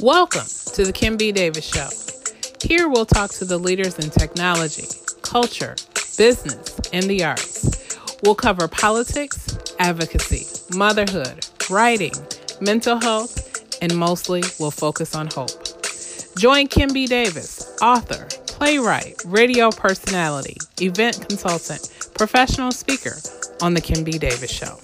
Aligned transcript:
Welcome 0.00 0.46
to 0.74 0.84
the 0.84 0.92
Kim 0.92 1.16
B. 1.16 1.32
Davis 1.32 1.64
Show. 1.64 1.88
Here 2.62 2.88
we'll 2.88 3.04
talk 3.04 3.32
to 3.32 3.44
the 3.44 3.58
leaders 3.58 3.98
in 3.98 4.10
technology, 4.10 4.86
culture, 5.22 5.74
business, 6.16 6.78
and 6.92 7.02
the 7.04 7.24
arts. 7.24 7.96
We'll 8.22 8.36
cover 8.36 8.68
politics, 8.68 9.58
advocacy, 9.80 10.46
motherhood, 10.78 11.48
writing, 11.68 12.12
mental 12.60 13.00
health, 13.00 13.82
and 13.82 13.96
mostly 13.96 14.44
we'll 14.60 14.70
focus 14.70 15.16
on 15.16 15.26
hope. 15.34 15.50
Join 16.38 16.68
Kim 16.68 16.92
B. 16.92 17.06
Davis, 17.08 17.76
author, 17.82 18.28
playwright, 18.46 19.20
radio 19.26 19.70
personality, 19.72 20.58
event 20.80 21.26
consultant, 21.28 21.90
professional 22.14 22.70
speaker 22.70 23.16
on 23.60 23.74
The 23.74 23.80
Kim 23.80 24.04
B. 24.04 24.12
Davis 24.12 24.52
Show. 24.52 24.78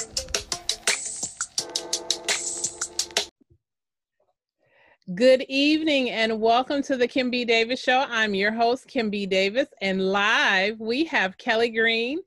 Good 5.12 5.44
evening 5.50 6.08
and 6.08 6.40
welcome 6.40 6.82
to 6.84 6.96
the 6.96 7.06
Kim 7.06 7.30
B. 7.30 7.44
Davis 7.44 7.78
Show. 7.78 8.06
I'm 8.08 8.34
your 8.34 8.52
host, 8.52 8.88
Kim 8.88 9.10
B. 9.10 9.26
Davis, 9.26 9.68
and 9.82 10.00
live 10.00 10.80
we 10.80 11.04
have 11.04 11.36
Kelly 11.36 11.68
Greene, 11.68 12.20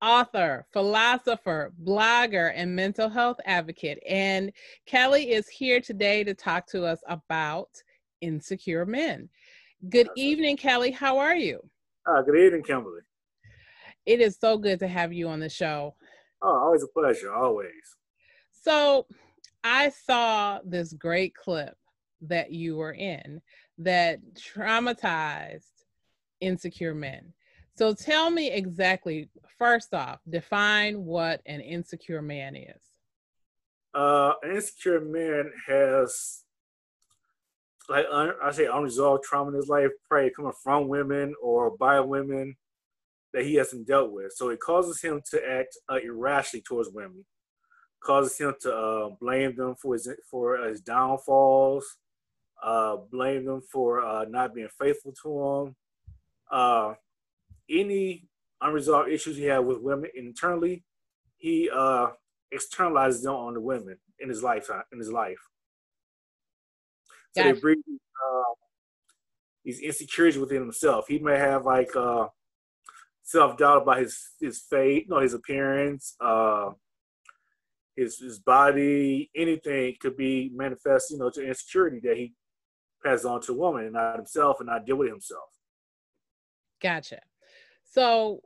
author, 0.00 0.64
philosopher, 0.72 1.74
blogger, 1.84 2.50
and 2.54 2.74
mental 2.74 3.10
health 3.10 3.36
advocate. 3.44 4.02
And 4.08 4.52
Kelly 4.86 5.32
is 5.32 5.48
here 5.48 5.82
today 5.82 6.24
to 6.24 6.32
talk 6.32 6.66
to 6.68 6.86
us 6.86 6.98
about 7.08 7.68
insecure 8.22 8.86
men. 8.86 9.28
Good 9.90 10.08
evening, 10.16 10.56
Kelly. 10.56 10.92
How 10.92 11.18
are 11.18 11.36
you? 11.36 11.60
Uh, 12.06 12.22
good 12.22 12.38
evening, 12.38 12.62
Kimberly. 12.62 13.02
It 14.06 14.22
is 14.22 14.38
so 14.40 14.56
good 14.56 14.78
to 14.78 14.88
have 14.88 15.12
you 15.12 15.28
on 15.28 15.40
the 15.40 15.50
show. 15.50 15.94
Oh, 16.40 16.48
always 16.48 16.82
a 16.82 16.88
pleasure, 16.88 17.34
always. 17.34 17.68
So, 18.50 19.06
I 19.62 19.90
saw 19.90 20.60
this 20.64 20.94
great 20.94 21.34
clip 21.34 21.76
that 22.28 22.50
you 22.52 22.76
were 22.76 22.92
in 22.92 23.40
that 23.78 24.20
traumatized 24.34 25.84
insecure 26.40 26.94
men. 26.94 27.32
So 27.76 27.92
tell 27.92 28.30
me 28.30 28.50
exactly, 28.52 29.28
first 29.58 29.94
off, 29.94 30.20
define 30.28 31.04
what 31.04 31.40
an 31.46 31.60
insecure 31.60 32.22
man 32.22 32.54
is. 32.54 32.82
Uh, 33.94 34.34
an 34.42 34.52
insecure 34.56 35.00
man 35.00 35.52
has, 35.66 36.42
like 37.88 38.06
I 38.12 38.52
say, 38.52 38.66
unresolved 38.66 39.24
trauma 39.24 39.50
in 39.50 39.56
his 39.56 39.68
life, 39.68 39.90
probably 40.08 40.30
coming 40.30 40.52
from 40.62 40.88
women 40.88 41.34
or 41.42 41.76
by 41.76 42.00
women 42.00 42.56
that 43.32 43.44
he 43.44 43.56
hasn't 43.56 43.86
dealt 43.86 44.12
with. 44.12 44.32
So 44.34 44.50
it 44.50 44.60
causes 44.60 45.02
him 45.02 45.20
to 45.30 45.48
act 45.48 45.76
uh, 45.88 45.98
irrationally 46.02 46.62
towards 46.62 46.90
women, 46.90 47.24
causes 48.02 48.38
him 48.38 48.54
to 48.60 48.72
uh, 48.72 49.08
blame 49.20 49.56
them 49.56 49.74
for 49.82 49.94
his 49.94 50.08
for 50.30 50.58
his 50.58 50.80
downfalls, 50.80 51.84
uh, 52.64 52.96
blame 53.12 53.44
them 53.44 53.60
for 53.70 54.02
uh, 54.04 54.24
not 54.24 54.54
being 54.54 54.68
faithful 54.80 55.12
to 55.22 55.42
him. 55.42 55.76
Uh, 56.50 56.94
any 57.68 58.26
unresolved 58.60 59.10
issues 59.10 59.36
he 59.36 59.44
had 59.44 59.58
with 59.58 59.80
women 59.80 60.10
internally, 60.14 60.82
he 61.36 61.68
uh, 61.72 62.08
externalizes 62.52 63.22
them 63.22 63.34
on 63.34 63.54
the 63.54 63.60
women 63.60 63.98
in 64.18 64.28
his 64.28 64.42
lifetime. 64.42 64.82
In 64.92 64.98
his 64.98 65.12
life, 65.12 65.38
so 67.36 67.42
gotcha. 67.42 67.54
they 67.54 67.60
bring 67.60 67.82
uh, 67.88 68.54
these 69.64 69.80
insecurities 69.80 70.38
within 70.38 70.62
himself. 70.62 71.06
He 71.06 71.18
may 71.18 71.38
have 71.38 71.66
like 71.66 71.94
uh, 71.94 72.28
self 73.22 73.58
doubt 73.58 73.82
about 73.82 73.98
his 73.98 74.30
his 74.40 74.60
fate, 74.70 75.04
you 75.06 75.14
know, 75.14 75.20
his 75.20 75.34
appearance, 75.34 76.14
uh, 76.20 76.70
his 77.94 78.18
his 78.18 78.38
body, 78.38 79.30
anything 79.36 79.96
could 80.00 80.16
be 80.16 80.50
manifest, 80.54 81.10
you 81.10 81.18
know, 81.18 81.30
to 81.30 81.46
insecurity 81.46 82.00
that 82.04 82.16
he 82.16 82.32
pass 83.04 83.24
on 83.24 83.40
to 83.42 83.52
a 83.52 83.56
woman 83.56 83.84
and 83.84 83.92
not 83.92 84.16
himself 84.16 84.60
and 84.60 84.68
not 84.68 84.86
deal 84.86 84.96
with 84.96 85.08
himself. 85.08 85.50
Gotcha. 86.82 87.20
So 87.84 88.40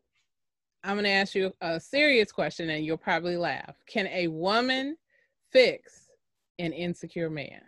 I'm 0.85 0.95
going 0.95 1.05
to 1.05 1.11
ask 1.11 1.35
you 1.35 1.53
a 1.61 1.81
serious 1.81 2.31
question 2.33 2.71
and 2.71 2.85
you'll 2.85 2.97
probably 2.97 3.37
laugh. 3.37 3.77
Can 3.89 4.07
a 4.09 4.29
woman 4.29 4.97
fix 5.53 6.09
an 6.59 6.73
insecure 6.73 7.31
man? 7.31 7.61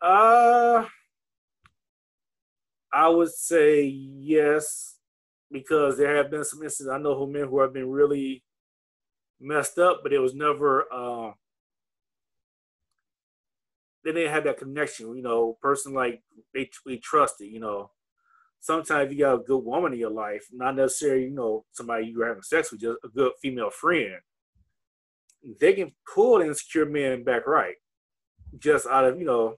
Uh, 0.00 0.84
I 2.92 3.08
would 3.08 3.32
say 3.32 3.84
yes, 3.84 4.96
because 5.50 5.96
there 5.96 6.16
have 6.16 6.30
been 6.30 6.44
some 6.44 6.62
instances. 6.62 6.88
I 6.88 6.98
know 6.98 7.16
who 7.16 7.26
men 7.26 7.48
who 7.48 7.60
have 7.60 7.72
been 7.72 7.90
really 7.90 8.42
messed 9.40 9.78
up, 9.78 10.00
but 10.02 10.12
it 10.12 10.18
was 10.18 10.34
never 10.34 10.86
uh, 10.92 11.32
they 14.04 14.12
didn't 14.12 14.32
have 14.32 14.44
that 14.44 14.58
connection. 14.58 15.14
You 15.16 15.22
know, 15.22 15.58
person 15.60 15.94
like 15.94 16.22
they 16.54 16.68
we 16.84 16.98
trusted. 16.98 17.50
You 17.50 17.60
know, 17.60 17.90
sometimes 18.60 19.12
you 19.12 19.18
got 19.18 19.34
a 19.34 19.38
good 19.38 19.64
woman 19.64 19.92
in 19.92 19.98
your 19.98 20.10
life, 20.10 20.46
not 20.52 20.76
necessarily 20.76 21.24
you 21.24 21.30
know 21.30 21.64
somebody 21.72 22.06
you're 22.06 22.26
having 22.26 22.42
sex 22.42 22.70
with, 22.70 22.80
just 22.80 22.98
a 23.04 23.08
good 23.08 23.32
female 23.40 23.70
friend. 23.70 24.14
They 25.60 25.72
can 25.72 25.92
pull 26.12 26.40
insecure 26.40 26.86
man 26.86 27.24
back 27.24 27.46
right, 27.46 27.74
just 28.58 28.86
out 28.86 29.04
of 29.04 29.18
you 29.18 29.26
know, 29.26 29.56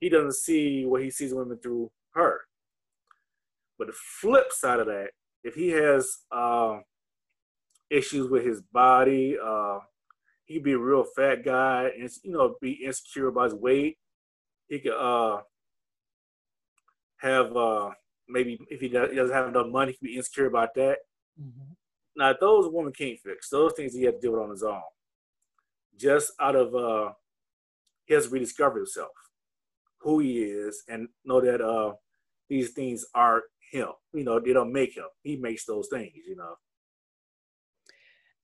he 0.00 0.08
doesn't 0.08 0.34
see 0.34 0.84
what 0.84 1.02
he 1.02 1.10
sees 1.10 1.34
women 1.34 1.58
through 1.58 1.90
her. 2.14 2.40
But 3.78 3.88
the 3.88 3.94
flip 4.20 4.52
side 4.52 4.80
of 4.80 4.86
that, 4.86 5.10
if 5.44 5.54
he 5.54 5.68
has 5.68 6.18
uh, 6.32 6.78
issues 7.90 8.28
with 8.28 8.44
his 8.44 8.62
body, 8.62 9.36
uh, 9.42 9.78
he 10.46 10.54
could 10.54 10.62
be 10.62 10.72
a 10.72 10.78
real 10.78 11.04
fat 11.04 11.44
guy 11.44 11.90
and 11.98 12.08
you 12.22 12.32
know 12.32 12.56
be 12.60 12.72
insecure 12.72 13.28
about 13.28 13.50
his 13.50 13.54
weight. 13.54 13.98
He 14.68 14.78
could 14.78 14.96
uh 14.96 15.42
have 17.18 17.54
uh 17.56 17.90
maybe 18.28 18.58
if 18.70 18.80
he 18.80 18.88
doesn't 18.88 19.34
have 19.34 19.48
enough 19.48 19.66
money, 19.68 19.92
he 19.92 19.98
could 19.98 20.12
be 20.12 20.16
insecure 20.16 20.46
about 20.46 20.74
that. 20.76 20.98
Mm-hmm. 21.40 21.72
Now 22.16 22.34
those 22.40 22.70
women 22.72 22.92
can't 22.92 23.18
fix. 23.18 23.50
Those 23.50 23.72
things 23.74 23.92
he 23.92 24.04
has 24.04 24.14
to 24.14 24.20
deal 24.20 24.32
with 24.32 24.42
on 24.42 24.50
his 24.50 24.62
own. 24.62 24.80
Just 25.98 26.32
out 26.40 26.56
of 26.56 26.74
uh 26.74 27.12
he 28.06 28.14
has 28.14 28.26
to 28.26 28.30
rediscover 28.30 28.78
himself, 28.78 29.10
who 30.00 30.20
he 30.20 30.42
is, 30.44 30.84
and 30.88 31.08
know 31.24 31.40
that 31.40 31.60
uh 31.60 31.94
these 32.48 32.70
things 32.70 33.04
aren't 33.14 33.44
him. 33.72 33.88
You 34.12 34.22
know, 34.22 34.38
they 34.38 34.52
don't 34.52 34.72
make 34.72 34.96
him. 34.96 35.06
He 35.22 35.36
makes 35.36 35.64
those 35.64 35.88
things, 35.88 36.12
you 36.26 36.36
know. 36.36 36.54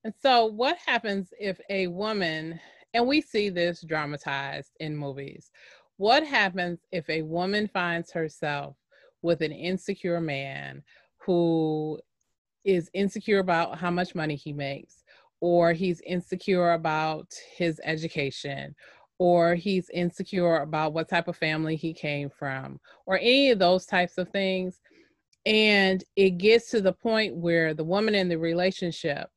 And 0.05 0.15
so, 0.21 0.47
what 0.47 0.77
happens 0.85 1.33
if 1.39 1.61
a 1.71 1.87
woman, 1.87 2.59
and 2.93 3.07
we 3.07 3.21
see 3.21 3.49
this 3.51 3.83
dramatized 3.83 4.73
in 4.81 4.97
movies, 4.97 5.51
what 5.97 6.27
happens 6.27 6.81
if 6.91 7.09
a 7.09 7.23
woman 7.23 7.69
finds 7.69 8.11
herself 8.11 8.77
with 9.23 9.41
an 9.43 9.53
insecure 9.53 10.21
man 10.21 10.83
who 11.19 12.01
is 12.65 12.91
insecure 12.95 13.39
about 13.39 13.79
how 13.79 13.91
much 13.91 14.15
money 14.15 14.35
he 14.35 14.53
makes, 14.53 15.05
or 15.41 15.73
he's 15.73 16.01
insecure 16.01 16.73
about 16.73 17.33
his 17.57 17.81
education, 17.85 18.75
or 19.19 19.55
he's 19.55 19.89
insecure 19.91 20.57
about 20.59 20.93
what 20.93 21.09
type 21.09 21.29
of 21.29 21.37
family 21.37 21.77
he 21.77 21.95
came 21.95 22.29
from, 22.29 22.81
or 23.07 23.19
any 23.19 23.51
of 23.51 23.61
those 23.61 23.87
types 23.87 24.19
of 24.19 24.29
things? 24.31 24.81
And 25.47 26.03
it 26.17 26.39
gets 26.39 26.71
to 26.71 26.81
the 26.81 26.93
point 26.93 27.37
where 27.37 27.75
the 27.75 27.85
woman 27.85 28.17
in 28.17 28.29
the 28.29 28.39
relationship 28.39 29.29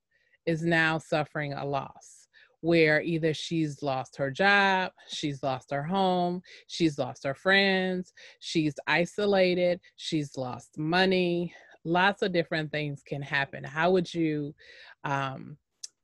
is 0.45 0.63
now 0.63 0.97
suffering 0.97 1.53
a 1.53 1.65
loss 1.65 2.27
where 2.61 3.01
either 3.01 3.33
she's 3.33 3.83
lost 3.83 4.17
her 4.17 4.31
job, 4.31 4.91
she's 5.07 5.43
lost 5.43 5.69
her 5.71 5.83
home, 5.83 6.41
she's 6.67 6.97
lost 6.97 7.23
her 7.23 7.35
friends, 7.35 8.11
she's 8.39 8.73
isolated, 8.87 9.79
she's 9.97 10.35
lost 10.35 10.77
money. 10.77 11.53
Lots 11.83 12.23
of 12.23 12.31
different 12.31 12.71
things 12.71 13.03
can 13.05 13.21
happen. 13.21 13.63
How 13.63 13.91
would 13.91 14.11
you 14.11 14.55
um, 15.03 15.57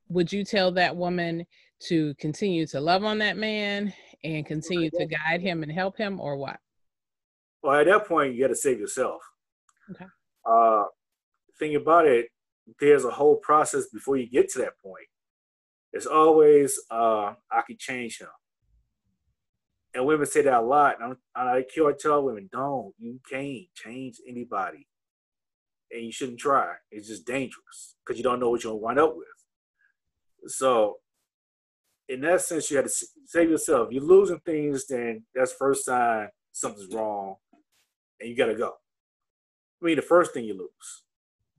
would 0.10 0.32
you 0.32 0.44
tell 0.44 0.72
that 0.74 0.96
woman 0.96 1.46
to 1.88 2.14
continue 2.16 2.68
to 2.68 2.80
love 2.80 3.04
on 3.04 3.18
that 3.20 3.38
man 3.38 3.92
and 4.24 4.46
continue 4.46 4.92
to 4.92 5.06
guide 5.08 5.42
him 5.42 5.64
and 5.64 5.72
help 5.72 5.98
him 5.98 6.20
or 6.20 6.38
what? 6.38 6.60
Well, 7.64 7.80
at 7.80 7.88
that 7.88 8.06
point, 8.08 8.36
you 8.36 8.42
got 8.42 8.50
to 8.50 8.56
save 8.56 8.80
yourself. 8.80 9.22
Okay. 9.90 10.06
Uh, 10.46 10.84
think 11.58 11.76
about 11.76 12.06
it 12.06 12.28
there's 12.80 13.06
a 13.06 13.12
whole 13.12 13.38
process 13.38 13.88
before 13.90 14.18
you 14.18 14.30
get 14.30 14.50
to 14.50 14.60
that 14.60 14.80
point. 14.84 15.08
It's 15.94 16.06
always, 16.06 16.80
uh, 16.90 17.34
I 17.52 17.62
could 17.68 17.80
change 17.80 18.20
him. 18.20 18.30
And 19.94 20.06
women 20.06 20.26
say 20.26 20.42
that 20.44 20.54
a 20.54 20.62
lot. 20.62 20.96
And, 21.02 21.18
i 21.36 21.58
I 21.58 21.94
tell 22.00 22.24
women, 22.24 22.50
don't, 22.52 22.94
you 22.98 23.20
can't 23.30 23.66
change 23.76 24.18
anybody. 24.28 24.88
And 25.92 26.06
you 26.06 26.12
shouldn't 26.12 26.40
try. 26.40 26.76
It's 26.90 27.10
just 27.10 27.26
dangerous 27.26 27.96
because 28.06 28.18
you 28.18 28.24
don't 28.24 28.40
know 28.40 28.50
what 28.50 28.64
you're 28.64 28.72
going 28.72 28.80
to 28.80 28.86
wind 28.86 29.00
up 29.00 29.16
with. 29.18 30.52
So, 30.52 30.98
in 32.08 32.22
that 32.22 32.42
sense, 32.42 32.72
you 32.72 32.78
have 32.78 32.86
to 32.86 33.06
save 33.26 33.50
yourself. 33.50 33.90
You're 33.92 34.04
losing 34.04 34.40
things, 34.40 34.88
then 34.88 35.24
that's 35.36 35.54
first 35.54 35.86
sign 35.86 36.30
something's 36.52 36.94
wrong 36.94 37.36
and 38.20 38.30
you 38.30 38.36
got 38.36 38.48
to 38.48 38.56
go. 38.56 38.74
I 39.82 39.86
mean, 39.86 39.96
the 39.96 40.02
first 40.02 40.34
thing 40.34 40.46
you 40.46 40.54
lose 40.54 41.04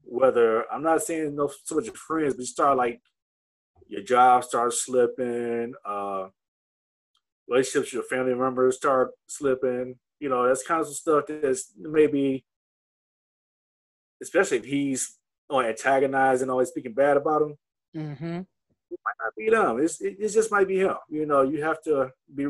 whether 0.05 0.71
I'm 0.73 0.83
not 0.83 1.03
saying 1.03 1.35
no 1.37 1.51
so 1.65 1.77
much 1.77 1.89
friends, 1.91 2.35
but 2.35 2.41
you 2.41 2.47
start 2.47 2.77
like 2.77 3.01
your 3.89 4.03
job 4.03 4.45
starts 4.45 4.83
slipping, 4.83 5.75
uh, 5.85 6.29
relationships 7.49 7.93
with 7.93 7.93
your 7.93 8.03
family 8.05 8.35
members 8.35 8.77
start 8.77 9.11
slipping. 9.27 9.97
You 10.21 10.29
know, 10.29 10.47
that's 10.47 10.67
kind 10.67 10.81
of 10.81 10.87
some 10.87 10.95
stuff 10.95 11.25
that's 11.27 11.73
maybe, 11.79 12.45
especially 14.23 14.59
if 14.59 14.65
he's 14.65 15.19
on 15.51 15.67
antagonizing, 15.67 16.49
always 16.49 16.69
speaking 16.69 16.95
bad 16.95 17.17
about 17.17 17.43
him. 17.43 17.57
Mm-hmm. 17.97 18.41
It 18.91 19.01
might 19.05 19.25
not 19.25 19.35
be 19.37 19.51
them. 19.51 19.81
It's, 19.81 20.01
it, 20.01 20.17
it 20.19 20.29
just 20.29 20.51
might 20.51 20.69
be 20.69 20.79
him. 20.79 20.97
You 21.09 21.27
know, 21.27 21.43
you 21.43 21.63
have 21.63 21.83
to 21.83 22.11
be 22.35 22.47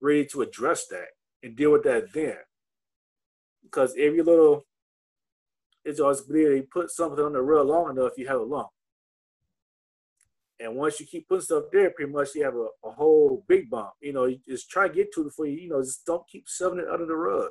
ready 0.00 0.26
to 0.26 0.42
address 0.42 0.86
that 0.88 1.08
and 1.42 1.54
deal 1.54 1.72
with 1.72 1.84
that 1.84 2.12
then. 2.12 2.36
Because 3.62 3.94
every 3.98 4.22
little, 4.22 4.64
it's 5.84 6.00
always 6.00 6.20
clear 6.20 6.54
you 6.54 6.62
put 6.62 6.90
something 6.90 7.24
on 7.24 7.32
the 7.32 7.42
rail 7.42 7.64
long 7.64 7.90
enough, 7.90 8.12
you 8.16 8.26
have 8.28 8.40
it 8.40 8.48
long. 8.48 8.68
And 10.60 10.76
once 10.76 11.00
you 11.00 11.06
keep 11.06 11.28
putting 11.28 11.42
stuff 11.42 11.64
there, 11.72 11.90
pretty 11.90 12.12
much 12.12 12.34
you 12.34 12.44
have 12.44 12.54
a, 12.54 12.68
a 12.84 12.90
whole 12.90 13.44
big 13.48 13.68
bump. 13.68 13.90
You 14.00 14.12
know, 14.12 14.26
you 14.26 14.38
just 14.48 14.70
try 14.70 14.86
to 14.86 14.94
get 14.94 15.12
to 15.14 15.22
it 15.22 15.24
before 15.24 15.46
you, 15.46 15.58
you 15.58 15.68
know, 15.68 15.82
just 15.82 16.06
don't 16.06 16.26
keep 16.28 16.46
shoving 16.46 16.78
it 16.78 16.88
under 16.88 17.06
the 17.06 17.16
rug. 17.16 17.50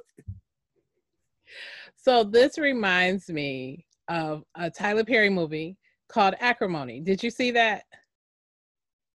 So 1.97 2.23
this 2.23 2.57
reminds 2.57 3.29
me 3.29 3.85
of 4.07 4.43
a 4.55 4.69
Tyler 4.69 5.03
Perry 5.03 5.29
movie 5.29 5.77
called 6.07 6.35
Acrimony. 6.39 7.01
Did 7.01 7.21
you 7.21 7.29
see 7.29 7.51
that? 7.51 7.83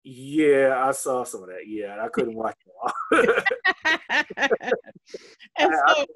Yeah, 0.04 0.84
I 0.84 0.92
saw 0.92 1.24
some 1.24 1.42
of 1.42 1.48
that. 1.48 1.66
Yeah, 1.66 1.96
I 2.00 2.08
couldn't 2.12 2.34
watch 2.36 2.56
it 2.64 2.72
all. 2.82 2.92
and, 5.58 5.74
so, 5.88 6.06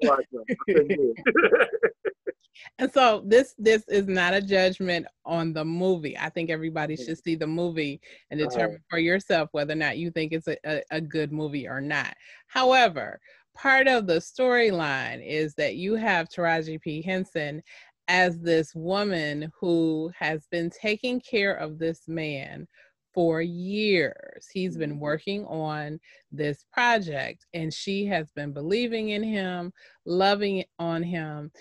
and 2.79 2.91
so 2.91 3.23
this 3.25 3.53
this 3.57 3.83
is 3.87 4.07
not 4.07 4.33
a 4.33 4.41
judgment 4.41 5.05
on 5.25 5.53
the 5.53 5.65
movie. 5.65 6.17
I 6.17 6.29
think 6.29 6.49
everybody 6.49 6.95
should 6.95 7.21
see 7.23 7.35
the 7.35 7.47
movie 7.47 8.01
and 8.29 8.39
determine 8.39 8.77
uh, 8.77 8.87
for 8.89 8.99
yourself 8.99 9.49
whether 9.51 9.73
or 9.73 9.77
not 9.77 9.97
you 9.97 10.11
think 10.11 10.33
it's 10.33 10.47
a, 10.47 10.57
a, 10.65 10.81
a 10.91 11.01
good 11.01 11.31
movie 11.31 11.67
or 11.67 11.81
not. 11.81 12.13
However, 12.47 13.19
part 13.53 13.87
of 13.87 14.07
the 14.07 14.17
storyline 14.17 15.25
is 15.25 15.53
that 15.55 15.75
you 15.75 15.95
have 15.95 16.29
Taraji 16.29 16.81
P. 16.81 17.01
Henson 17.01 17.61
as 18.07 18.39
this 18.39 18.73
woman 18.75 19.51
who 19.59 20.11
has 20.17 20.47
been 20.51 20.69
taking 20.69 21.21
care 21.21 21.53
of 21.53 21.79
this 21.79 22.07
man 22.07 22.67
for 23.13 23.41
years. 23.41 24.47
He's 24.51 24.77
been 24.77 24.91
mm-hmm. 24.91 24.99
working 24.99 25.45
on 25.45 25.99
this 26.31 26.65
project 26.71 27.45
and 27.53 27.73
she 27.73 28.05
has 28.07 28.31
been 28.31 28.53
believing 28.53 29.09
in 29.09 29.23
him, 29.23 29.73
loving 30.05 30.63
on 30.79 31.03
him 31.03 31.51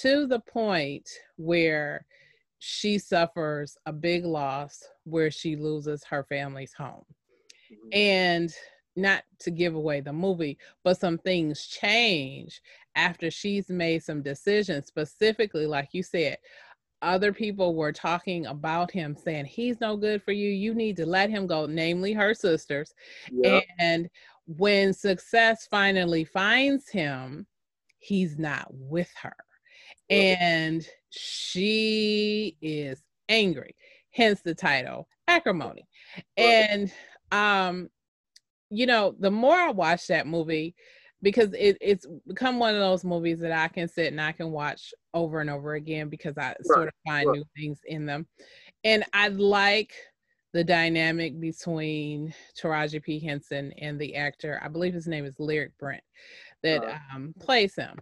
to 0.00 0.26
the 0.26 0.40
point 0.40 1.08
where 1.36 2.04
she 2.58 2.98
suffers 2.98 3.76
a 3.86 3.92
big 3.92 4.24
loss 4.24 4.82
where 5.04 5.30
she 5.30 5.56
loses 5.56 6.04
her 6.04 6.24
family's 6.24 6.72
home. 6.72 7.04
Mm-hmm. 7.72 7.88
And 7.92 8.54
not 8.96 9.22
to 9.40 9.50
give 9.50 9.74
away 9.74 10.00
the 10.00 10.12
movie, 10.12 10.58
but 10.82 10.98
some 10.98 11.18
things 11.18 11.66
change 11.66 12.60
after 12.96 13.30
she's 13.30 13.68
made 13.68 14.02
some 14.02 14.22
decisions, 14.22 14.86
specifically, 14.86 15.66
like 15.66 15.90
you 15.92 16.02
said, 16.02 16.38
other 17.00 17.32
people 17.32 17.74
were 17.74 17.92
talking 17.92 18.46
about 18.46 18.90
him 18.90 19.14
saying 19.16 19.44
he's 19.44 19.80
no 19.80 19.96
good 19.96 20.22
for 20.22 20.32
you 20.32 20.50
you 20.50 20.74
need 20.74 20.96
to 20.96 21.06
let 21.06 21.30
him 21.30 21.46
go 21.46 21.64
namely 21.64 22.12
her 22.12 22.34
sisters 22.34 22.92
yep. 23.30 23.62
and 23.78 24.10
when 24.46 24.92
success 24.92 25.68
finally 25.70 26.24
finds 26.24 26.88
him 26.88 27.46
he's 28.00 28.36
not 28.36 28.66
with 28.70 29.12
her 29.22 29.36
and 30.10 30.88
she 31.10 32.56
is 32.60 33.02
angry 33.28 33.74
hence 34.10 34.40
the 34.40 34.54
title 34.54 35.08
acrimony 35.26 35.86
and 36.36 36.92
um 37.32 37.88
you 38.70 38.86
know 38.86 39.14
the 39.18 39.30
more 39.30 39.54
i 39.54 39.70
watch 39.70 40.06
that 40.06 40.26
movie 40.26 40.74
because 41.22 41.52
it, 41.54 41.76
it's 41.80 42.06
become 42.26 42.58
one 42.58 42.74
of 42.74 42.80
those 42.80 43.04
movies 43.04 43.40
that 43.40 43.52
I 43.52 43.68
can 43.68 43.88
sit 43.88 44.12
and 44.12 44.20
I 44.20 44.32
can 44.32 44.52
watch 44.52 44.94
over 45.14 45.40
and 45.40 45.50
over 45.50 45.74
again 45.74 46.08
because 46.08 46.38
I 46.38 46.54
sort 46.62 46.88
of 46.88 46.94
find 47.06 47.28
right. 47.28 47.38
new 47.38 47.44
things 47.56 47.80
in 47.86 48.06
them. 48.06 48.26
And 48.84 49.04
I 49.12 49.28
like 49.28 49.94
the 50.52 50.62
dynamic 50.62 51.40
between 51.40 52.32
Taraji 52.60 53.02
P. 53.02 53.18
Henson 53.18 53.72
and 53.78 53.98
the 54.00 54.14
actor, 54.14 54.60
I 54.62 54.68
believe 54.68 54.94
his 54.94 55.08
name 55.08 55.24
is 55.24 55.34
Lyriq 55.36 55.72
Brent, 55.78 56.02
that 56.62 56.84
uh, 56.84 56.98
um, 57.14 57.34
plays 57.40 57.74
him. 57.74 57.98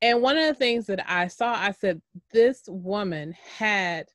And 0.00 0.22
one 0.22 0.36
of 0.36 0.46
the 0.46 0.54
things 0.54 0.86
that 0.86 1.04
I 1.10 1.26
saw, 1.28 1.52
I 1.54 1.72
said, 1.72 2.00
this 2.32 2.62
woman 2.68 3.34
had 3.58 4.06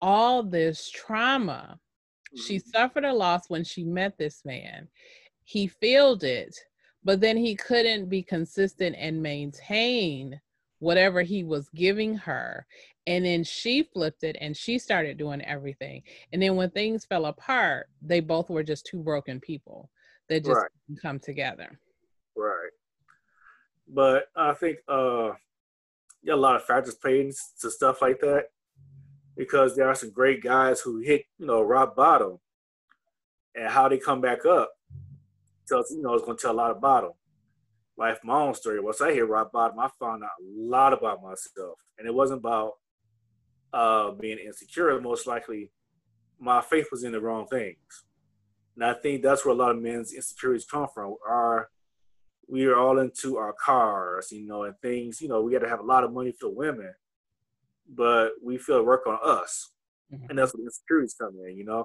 all 0.00 0.42
this 0.42 0.88
trauma. 0.90 1.78
Mm-hmm. 2.34 2.42
She 2.42 2.58
suffered 2.58 3.04
a 3.04 3.12
loss 3.12 3.48
when 3.48 3.64
she 3.64 3.84
met 3.84 4.16
this 4.18 4.44
man. 4.44 4.88
He 5.44 5.66
filled 5.66 6.22
it 6.22 6.56
but 7.04 7.20
then 7.20 7.36
he 7.36 7.54
couldn't 7.54 8.08
be 8.08 8.22
consistent 8.22 8.96
and 8.98 9.22
maintain 9.22 10.40
whatever 10.78 11.22
he 11.22 11.44
was 11.44 11.68
giving 11.70 12.14
her 12.16 12.66
and 13.06 13.24
then 13.24 13.44
she 13.44 13.82
flipped 13.82 14.24
it 14.24 14.36
and 14.40 14.56
she 14.56 14.78
started 14.78 15.16
doing 15.16 15.42
everything 15.42 16.02
and 16.32 16.42
then 16.42 16.56
when 16.56 16.70
things 16.70 17.04
fell 17.04 17.26
apart 17.26 17.88
they 18.00 18.20
both 18.20 18.50
were 18.50 18.62
just 18.62 18.86
two 18.86 19.00
broken 19.02 19.40
people 19.40 19.88
that 20.28 20.44
just 20.44 20.56
right. 20.56 20.70
come 21.00 21.18
together 21.20 21.78
right 22.36 22.70
but 23.92 24.24
i 24.36 24.52
think 24.54 24.78
uh 24.88 25.30
yeah, 26.22 26.34
a 26.34 26.36
lot 26.36 26.56
of 26.56 26.64
factors 26.64 26.94
playing 26.94 27.26
into 27.26 27.70
stuff 27.70 28.00
like 28.00 28.20
that 28.20 28.46
because 29.36 29.74
there 29.74 29.88
are 29.88 29.94
some 29.94 30.10
great 30.10 30.42
guys 30.42 30.80
who 30.80 30.98
hit 30.98 31.24
you 31.38 31.46
know 31.46 31.62
rock 31.62 31.96
bottom 31.96 32.38
and 33.54 33.68
how 33.68 33.88
they 33.88 33.98
come 33.98 34.20
back 34.20 34.46
up 34.46 34.70
tells 35.68 35.90
you 35.90 36.02
know 36.02 36.14
it's 36.14 36.24
going 36.24 36.36
to 36.36 36.42
tell 36.42 36.52
a 36.52 36.54
lot 36.54 36.70
about 36.70 37.04
him. 37.04 37.12
Like 37.96 38.24
my 38.24 38.34
own 38.34 38.54
story, 38.54 38.80
once 38.80 39.00
I 39.00 39.12
hit 39.12 39.28
rock 39.28 39.52
bottom, 39.52 39.78
I 39.78 39.88
found 40.00 40.24
out 40.24 40.30
a 40.40 40.44
lot 40.44 40.92
about 40.92 41.22
myself, 41.22 41.78
and 41.98 42.06
it 42.06 42.14
wasn't 42.14 42.40
about 42.40 42.72
uh, 43.72 44.12
being 44.12 44.38
insecure. 44.38 44.98
Most 45.00 45.26
likely, 45.26 45.70
my 46.38 46.62
faith 46.62 46.86
was 46.90 47.04
in 47.04 47.12
the 47.12 47.20
wrong 47.20 47.46
things, 47.46 48.04
and 48.76 48.84
I 48.84 48.94
think 48.94 49.22
that's 49.22 49.44
where 49.44 49.54
a 49.54 49.58
lot 49.58 49.72
of 49.72 49.82
men's 49.82 50.12
insecurities 50.12 50.64
come 50.64 50.88
from. 50.92 51.16
Our 51.28 51.68
we 52.48 52.66
are 52.66 52.76
all 52.76 52.98
into 52.98 53.36
our 53.36 53.54
cars, 53.54 54.30
you 54.30 54.46
know, 54.46 54.64
and 54.64 54.74
things. 54.82 55.20
You 55.20 55.28
know, 55.28 55.42
we 55.42 55.52
got 55.52 55.60
to 55.60 55.68
have 55.68 55.80
a 55.80 55.84
lot 55.84 56.04
of 56.04 56.12
money 56.12 56.32
for 56.38 56.50
women, 56.50 56.92
but 57.88 58.32
we 58.42 58.58
feel 58.58 58.84
work 58.84 59.06
on 59.06 59.18
us, 59.24 59.70
mm-hmm. 60.12 60.26
and 60.28 60.38
that's 60.38 60.54
where 60.54 60.64
insecurities 60.64 61.14
come 61.18 61.36
in. 61.46 61.56
You 61.56 61.64
know. 61.64 61.84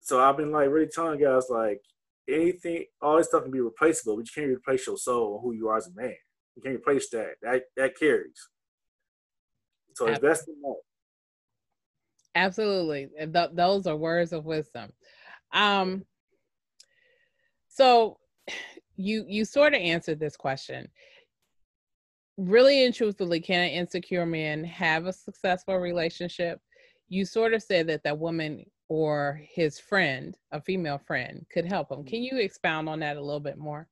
So 0.00 0.20
I've 0.20 0.36
been 0.36 0.50
like 0.50 0.68
really 0.68 0.88
telling 0.92 1.20
guys 1.20 1.44
like 1.48 1.80
anything, 2.28 2.84
all 3.00 3.18
this 3.18 3.28
stuff 3.28 3.44
can 3.44 3.52
be 3.52 3.60
replaceable, 3.60 4.16
but 4.16 4.26
you 4.26 4.32
can't 4.34 4.56
replace 4.56 4.86
your 4.86 4.96
soul 4.96 5.34
or 5.34 5.40
who 5.40 5.52
you 5.52 5.68
are 5.68 5.76
as 5.76 5.86
a 5.86 5.94
man. 5.94 6.14
You 6.56 6.62
can't 6.62 6.76
replace 6.76 7.08
that. 7.10 7.34
That 7.42 7.62
that 7.76 7.96
carries. 7.96 8.48
So 9.94 10.08
Absolutely. 10.08 10.14
invest 10.14 10.48
in 10.48 10.54
that. 10.62 10.76
Absolutely, 12.34 13.08
Th- 13.18 13.50
those 13.52 13.86
are 13.86 13.96
words 13.96 14.32
of 14.32 14.44
wisdom. 14.44 14.90
Um, 15.52 16.04
so 17.68 18.18
you 19.02 19.24
you 19.28 19.44
sort 19.44 19.74
of 19.74 19.80
answered 19.80 20.20
this 20.20 20.36
question. 20.36 20.88
Really 22.38 22.84
and 22.84 22.94
truthfully, 22.94 23.40
can 23.40 23.60
an 23.60 23.70
insecure 23.70 24.24
man 24.24 24.64
have 24.64 25.06
a 25.06 25.12
successful 25.12 25.76
relationship? 25.76 26.60
You 27.08 27.24
sort 27.26 27.52
of 27.52 27.62
said 27.62 27.88
that 27.88 28.04
that 28.04 28.18
woman 28.18 28.64
or 28.88 29.42
his 29.50 29.78
friend, 29.78 30.36
a 30.50 30.60
female 30.60 30.98
friend, 30.98 31.44
could 31.52 31.66
help 31.66 31.90
him. 31.90 32.04
Can 32.04 32.22
you 32.22 32.38
expound 32.38 32.88
on 32.88 33.00
that 33.00 33.16
a 33.16 33.20
little 33.20 33.40
bit 33.40 33.58
more? 33.58 33.88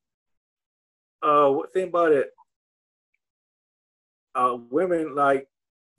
Uh, 1.23 1.55
think 1.75 1.90
about 1.90 2.12
it. 2.12 2.31
Uh, 4.35 4.57
women 4.71 5.14
like 5.14 5.49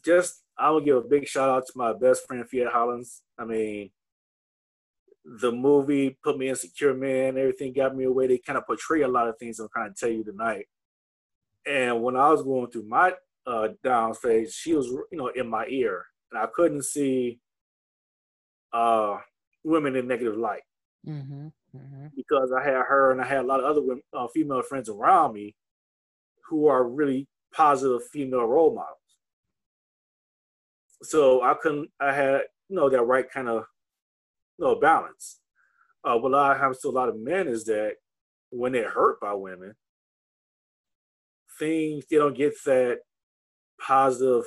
just 0.04 0.42
I 0.58 0.72
will 0.72 0.82
give 0.82 0.98
a 0.98 1.02
big 1.02 1.28
shout 1.28 1.50
out 1.50 1.68
to 1.68 1.74
my 1.76 1.94
best 1.94 2.26
friend 2.26 2.48
Fiat 2.50 2.72
Hollins. 2.72 3.22
I 3.38 3.46
mean, 3.46 3.92
the 5.24 5.52
movie 5.52 6.18
put 6.24 6.38
me 6.38 6.50
insecure, 6.50 6.94
man. 6.94 7.38
Everything 7.38 7.74
got 7.74 7.96
me 7.96 8.06
away. 8.06 8.28
They 8.28 8.40
kind 8.40 8.58
of 8.58 8.66
portray 8.66 9.02
a 9.02 9.08
lot 9.08 9.28
of 9.28 9.38
things 9.38 9.60
I'm 9.60 9.70
trying 9.72 9.94
to 9.94 10.00
tell 10.00 10.10
you 10.10 10.24
tonight. 10.24 10.66
And 11.66 12.02
when 12.02 12.16
I 12.16 12.30
was 12.30 12.42
going 12.42 12.72
through 12.72 12.88
my 12.88 13.14
uh, 13.46 13.70
down 13.84 14.16
phase, 14.16 14.54
she 14.54 14.74
was, 14.74 14.88
you 14.88 15.18
know, 15.18 15.28
in 15.28 15.48
my 15.48 15.66
ear, 15.68 16.06
and 16.32 16.42
I 16.42 16.48
couldn't 16.48 16.84
see 16.84 17.40
uh, 18.74 19.18
women 19.64 19.96
in 19.96 20.08
negative 20.08 20.38
light. 20.38 20.64
Mm-hmm, 21.08 21.48
mm-hmm. 21.76 22.08
Because 22.16 22.52
I 22.52 22.64
had 22.64 22.74
her 22.74 23.12
and 23.12 23.22
I 23.22 23.26
had 23.26 23.40
a 23.40 23.48
lot 23.48 23.60
of 23.60 23.66
other 23.66 23.82
women, 23.82 24.04
uh, 24.14 24.28
female 24.34 24.64
friends 24.64 24.90
around 24.90 25.34
me 25.34 25.56
who 26.48 26.68
are 26.68 26.88
really 26.88 27.28
positive 27.54 28.08
female 28.12 28.46
role 28.46 28.74
models. 28.74 28.98
So 31.04 31.42
I 31.42 31.56
couldn't, 31.56 31.90
I 32.00 32.12
had, 32.12 32.42
you 32.70 32.76
know, 32.76 32.90
that 32.90 33.04
right 33.04 33.30
kind 33.30 33.50
of, 33.50 33.66
know, 34.60 34.76
balance. 34.76 35.40
Uh, 36.04 36.18
what 36.18 36.34
I 36.34 36.58
have 36.58 36.80
to 36.80 36.88
a 36.88 36.90
lot 36.90 37.10
of 37.10 37.20
men 37.20 37.48
is 37.48 37.66
that 37.66 37.94
when 38.50 38.72
they're 38.72 38.90
hurt 38.90 39.20
by 39.20 39.34
women, 39.34 39.76
things, 41.60 42.06
they 42.10 42.18
don't 42.18 42.36
get 42.36 42.54
that 42.66 43.00
positive, 43.80 44.46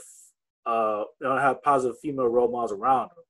uh, 0.67 1.05
they 1.21 1.27
don't 1.27 1.41
have 1.41 1.63
positive 1.63 1.99
female 2.01 2.27
role 2.27 2.51
models 2.51 2.73
around 2.73 3.11
them 3.11 3.25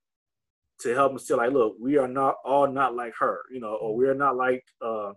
to 0.81 0.95
help 0.95 1.13
them 1.13 1.19
still 1.19 1.37
like, 1.37 1.53
look, 1.53 1.77
we 1.81 1.99
are 1.99 2.09
not 2.09 2.37
all 2.45 2.67
not 2.67 2.95
like 2.95 3.13
her, 3.19 3.41
you 3.53 3.61
know, 3.61 3.75
or 3.75 3.97
we're 3.97 4.15
not 4.15 4.37
like 4.37 4.65
uh, 4.81 5.13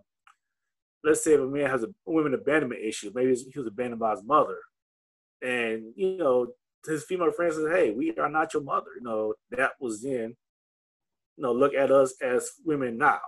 let's 1.04 1.22
say 1.24 1.34
if 1.34 1.40
a 1.40 1.46
man 1.46 1.70
has 1.70 1.82
a 1.82 1.88
women 2.06 2.34
abandonment 2.34 2.82
issue, 2.84 3.10
maybe 3.14 3.34
he 3.34 3.58
was 3.58 3.68
abandoned 3.68 4.00
by 4.00 4.12
his 4.12 4.22
mother, 4.24 4.58
and 5.42 5.92
you 5.96 6.16
know 6.16 6.48
his 6.86 7.04
female 7.04 7.32
friends 7.32 7.56
says, 7.56 7.66
"Hey, 7.70 7.90
we 7.90 8.14
are 8.16 8.28
not 8.28 8.52
your 8.54 8.62
mother." 8.62 8.90
You 8.96 9.02
know 9.02 9.34
that 9.50 9.72
was 9.80 10.02
then. 10.02 10.36
You 11.38 11.44
know, 11.44 11.52
look 11.52 11.72
at 11.72 11.92
us 11.92 12.14
as 12.20 12.50
women 12.64 12.98
now. 12.98 13.20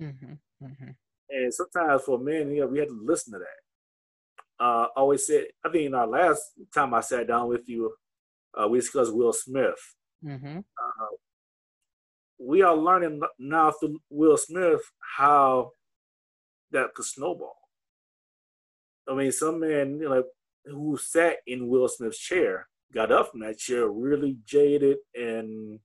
Mm-hmm. 0.00 0.34
Mm-hmm. 0.64 0.90
And 1.30 1.52
sometimes 1.52 2.02
for 2.02 2.16
men, 2.16 2.52
you 2.52 2.60
know, 2.60 2.68
we 2.68 2.78
had 2.78 2.88
to 2.88 3.00
listen 3.04 3.32
to 3.32 3.40
that. 3.40 4.64
Uh, 4.64 4.86
always 4.96 5.26
said, 5.26 5.46
I 5.64 5.68
think 5.70 5.86
in 5.86 5.94
our 5.94 6.06
last 6.06 6.42
time 6.72 6.94
I 6.94 7.00
sat 7.00 7.26
down 7.26 7.48
with 7.48 7.68
you, 7.68 7.92
uh, 8.56 8.68
we 8.68 8.78
discussed 8.78 9.12
Will 9.12 9.32
Smith. 9.32 9.74
Mm-hmm. 10.24 10.58
Uh, 10.58 11.06
we 12.38 12.62
are 12.62 12.76
learning 12.76 13.20
now 13.40 13.72
through 13.72 13.98
Will 14.10 14.36
Smith 14.36 14.80
how 15.16 15.72
that 16.70 16.94
could 16.94 17.04
snowball. 17.04 17.56
I 19.08 19.14
mean, 19.14 19.32
some 19.32 19.58
men 19.58 19.98
you 20.00 20.08
know, 20.08 20.22
who 20.66 20.96
sat 20.96 21.38
in 21.48 21.66
Will 21.66 21.88
Smith's 21.88 22.18
chair 22.18 22.68
got 22.94 23.10
up 23.10 23.32
from 23.32 23.40
that 23.40 23.58
chair 23.58 23.88
really 23.88 24.36
jaded 24.46 24.98
and 25.16 25.80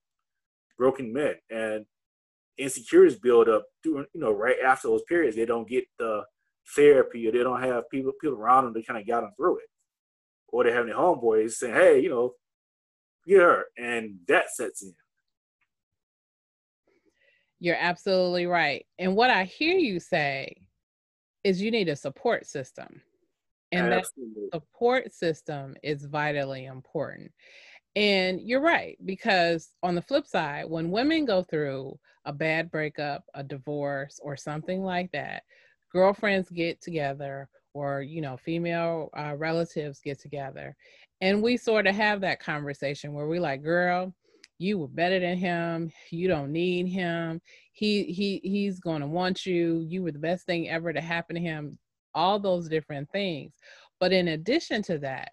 broken 0.82 1.14
men, 1.14 1.36
and 1.52 1.86
insecurities 2.58 3.20
build 3.20 3.48
up 3.48 3.66
during 3.84 4.08
you 4.16 4.22
know 4.22 4.32
right 4.32 4.56
after 4.66 4.88
those 4.88 5.04
periods. 5.08 5.36
They 5.36 5.46
don't 5.46 5.70
get 5.70 5.84
the 6.00 6.24
therapy, 6.76 7.28
or 7.28 7.32
they 7.32 7.44
don't 7.44 7.62
have 7.62 7.88
people 7.92 8.14
people 8.20 8.38
around 8.38 8.66
them 8.66 8.74
to 8.74 8.84
kind 8.84 9.00
of 9.00 9.08
guide 9.08 9.22
them 9.22 9.32
through 9.38 9.60
it, 9.60 9.70
or 10.48 10.64
they 10.64 10.72
have 10.72 10.86
any 10.86 10.96
homeboys 10.96 11.52
saying, 11.52 11.76
"Hey, 11.76 12.00
you 12.00 12.10
know, 12.10 12.34
get 13.28 13.42
her," 13.42 13.66
and 13.78 14.22
that 14.28 14.50
sets 14.50 14.82
in. 14.82 14.96
You're 17.60 17.78
absolutely 17.80 18.48
right. 18.48 18.84
And 18.98 19.16
what 19.16 19.30
I 19.30 19.44
hear 19.44 19.78
you 19.78 20.00
say 20.00 20.56
is 21.44 21.62
you 21.62 21.70
need 21.70 21.90
a 21.90 21.96
support 21.96 22.48
system. 22.48 23.04
And 23.72 23.94
Absolutely. 23.94 24.50
that 24.52 24.62
support 24.62 25.14
system 25.14 25.76
is 25.84 26.06
vitally 26.06 26.66
important. 26.66 27.32
And 27.96 28.42
you're 28.42 28.62
right, 28.62 28.98
because 29.06 29.72
on 29.84 29.96
the 29.96 30.02
flip 30.02 30.26
side, 30.26 30.66
when 30.70 30.92
women 30.92 31.26
go 31.26 31.44
through 31.44 32.00
a 32.26 32.32
bad 32.32 32.72
breakup, 32.72 33.26
a 33.34 33.44
divorce, 33.44 34.20
or 34.24 34.38
something 34.38 34.84
like 34.84 35.12
that, 35.12 35.44
girlfriends 35.92 36.50
get 36.50 36.82
together 36.82 37.50
or, 37.74 38.02
you 38.02 38.22
know, 38.22 38.38
female 38.38 39.10
uh, 39.18 39.36
relatives 39.38 40.00
get 40.00 40.20
together. 40.20 40.76
And 41.20 41.42
we 41.42 41.58
sort 41.58 41.88
of 41.88 41.96
have 41.96 42.22
that 42.22 42.40
conversation 42.40 43.14
where 43.14 43.28
we 43.28 43.40
like, 43.40 43.64
girl, 43.64 44.14
you 44.62 44.78
were 44.78 44.88
better 44.88 45.20
than 45.20 45.38
him 45.38 45.92
you 46.12 46.28
don't 46.28 46.52
need 46.52 46.88
him 46.88 47.42
he 47.74 48.04
he 48.04 48.40
he's 48.44 48.80
going 48.80 49.02
to 49.02 49.08
want 49.08 49.44
you 49.44 49.84
you 49.90 50.04
were 50.04 50.12
the 50.12 50.20
best 50.20 50.46
thing 50.46 50.70
ever 50.70 50.94
to 50.94 51.02
happen 51.02 51.36
to 51.36 51.42
him 51.42 51.78
all 52.14 52.38
those 52.40 52.70
different 52.70 53.10
things 53.12 53.54
but 54.00 54.14
in 54.14 54.30
addition 54.30 54.84
to 54.84 55.00
that 55.00 55.32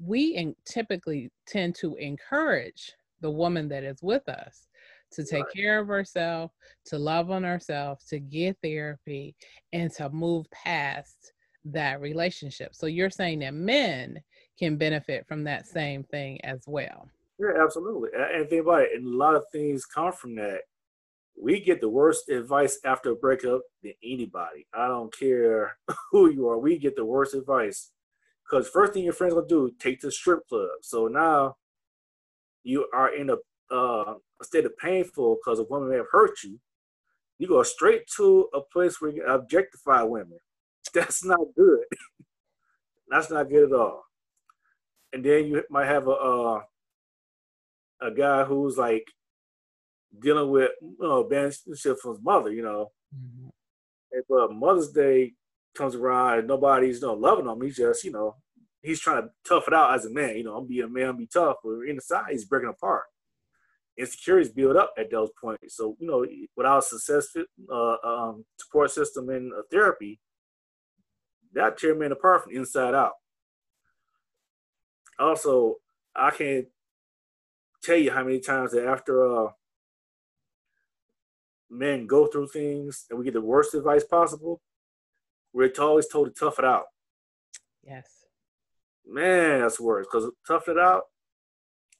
we 0.00 0.54
typically 0.64 1.30
tend 1.46 1.74
to 1.74 1.94
encourage 1.96 2.92
the 3.20 3.30
woman 3.30 3.68
that 3.68 3.84
is 3.84 4.02
with 4.02 4.28
us 4.28 4.68
to 5.12 5.24
take 5.24 5.44
right. 5.44 5.54
care 5.54 5.78
of 5.78 5.86
herself 5.86 6.50
to 6.86 6.98
love 6.98 7.30
on 7.30 7.44
herself 7.44 8.02
to 8.08 8.18
get 8.18 8.56
therapy 8.62 9.34
and 9.72 9.92
to 9.92 10.08
move 10.10 10.46
past 10.50 11.32
that 11.64 12.00
relationship 12.00 12.74
so 12.74 12.86
you're 12.86 13.10
saying 13.10 13.38
that 13.38 13.54
men 13.54 14.20
can 14.58 14.76
benefit 14.76 15.26
from 15.26 15.44
that 15.44 15.66
same 15.66 16.02
thing 16.04 16.38
as 16.44 16.62
well 16.66 17.08
yeah, 17.38 17.62
absolutely. 17.62 18.10
And 18.14 18.48
think 18.48 18.62
about 18.62 18.82
it, 18.82 18.90
and 18.94 19.12
a 19.12 19.16
lot 19.16 19.34
of 19.34 19.44
things 19.50 19.84
come 19.84 20.12
from 20.12 20.36
that. 20.36 20.60
We 21.40 21.60
get 21.60 21.80
the 21.80 21.88
worst 21.88 22.28
advice 22.28 22.78
after 22.84 23.10
a 23.10 23.16
breakup 23.16 23.62
than 23.82 23.94
anybody. 24.04 24.66
I 24.72 24.86
don't 24.86 25.12
care 25.16 25.76
who 26.12 26.30
you 26.30 26.48
are. 26.48 26.58
We 26.58 26.78
get 26.78 26.94
the 26.94 27.04
worst 27.04 27.34
advice 27.34 27.90
because 28.54 28.68
first 28.68 28.92
thing 28.92 29.02
your 29.02 29.12
friends 29.12 29.34
will 29.34 29.44
do, 29.44 29.72
take 29.80 30.00
to 30.00 30.10
strip 30.12 30.46
club. 30.48 30.68
So 30.82 31.08
now 31.08 31.56
you 32.62 32.86
are 32.94 33.12
in 33.12 33.30
a, 33.30 33.36
uh, 33.74 34.14
a 34.40 34.44
state 34.44 34.64
of 34.64 34.78
painful 34.78 35.38
because 35.44 35.58
a 35.58 35.64
woman 35.64 35.90
may 35.90 35.96
have 35.96 36.06
hurt 36.12 36.42
you. 36.44 36.60
You 37.38 37.48
go 37.48 37.64
straight 37.64 38.02
to 38.16 38.48
a 38.54 38.60
place 38.60 39.00
where 39.00 39.10
you 39.10 39.26
objectify 39.26 40.02
women. 40.02 40.38
That's 40.94 41.24
not 41.24 41.40
good. 41.56 41.80
That's 43.08 43.28
not 43.28 43.48
good 43.48 43.72
at 43.72 43.78
all. 43.78 44.04
And 45.12 45.24
then 45.24 45.46
you 45.46 45.64
might 45.68 45.86
have 45.86 46.06
a 46.06 46.12
uh, 46.12 46.60
a 48.02 48.10
guy 48.12 48.44
who's 48.44 48.76
like 48.78 49.06
dealing 50.20 50.50
with 50.50 50.70
you 50.80 50.96
know 51.00 51.20
abandonment 51.20 51.80
from 52.00 52.14
his 52.14 52.22
mother, 52.22 52.52
you 52.52 52.62
know. 52.62 52.92
Mm-hmm. 53.14 53.48
But 54.28 54.52
Mother's 54.52 54.92
Day 54.92 55.32
comes 55.74 55.96
around 55.96 56.38
and 56.38 56.48
nobody's 56.48 57.00
you 57.00 57.08
know 57.08 57.14
loving 57.14 57.46
him. 57.46 57.60
He's 57.60 57.76
just 57.76 58.04
you 58.04 58.12
know 58.12 58.36
he's 58.84 59.00
trying 59.00 59.22
to 59.22 59.30
tough 59.48 59.64
it 59.66 59.74
out 59.74 59.94
as 59.94 60.04
a 60.04 60.10
man. 60.10 60.36
You 60.36 60.44
know, 60.44 60.56
I'm 60.56 60.66
be 60.66 60.80
a 60.80 60.88
man, 60.88 61.08
I'm 61.08 61.16
be 61.16 61.26
tough. 61.26 61.56
But 61.64 61.88
inside, 61.88 62.30
he's 62.30 62.44
breaking 62.44 62.68
apart. 62.68 63.04
Insecurities 63.96 64.52
build 64.52 64.76
up 64.76 64.92
at 64.98 65.10
those 65.10 65.30
points. 65.40 65.76
So 65.76 65.96
you 65.98 66.06
know, 66.06 66.26
without 66.56 66.78
a 66.78 66.82
successful 66.82 67.44
uh, 67.72 67.96
um, 68.04 68.44
support 68.58 68.90
system 68.90 69.30
and 69.30 69.52
uh, 69.52 69.62
therapy, 69.70 70.20
that 71.54 71.78
tear 71.78 71.94
man 71.94 72.12
apart 72.12 72.44
from 72.44 72.54
inside 72.54 72.94
out. 72.94 73.12
Also, 75.18 75.76
I 76.14 76.30
can't 76.30 76.66
tell 77.82 77.96
you 77.96 78.10
how 78.10 78.24
many 78.24 78.40
times 78.40 78.72
that 78.72 78.86
after 78.86 79.46
uh, 79.46 79.50
men 81.70 82.06
go 82.06 82.26
through 82.26 82.48
things 82.48 83.06
and 83.08 83.18
we 83.18 83.24
get 83.24 83.34
the 83.34 83.40
worst 83.40 83.74
advice 83.74 84.04
possible, 84.04 84.60
we're 85.52 85.70
always 85.78 86.08
told 86.08 86.26
to 86.26 86.38
tough 86.38 86.58
it 86.58 86.64
out. 86.64 86.86
Yes. 87.84 88.23
Man, 89.06 89.60
that's 89.60 89.80
worse 89.80 90.06
because 90.10 90.30
tough 90.46 90.68
it 90.68 90.78
out 90.78 91.04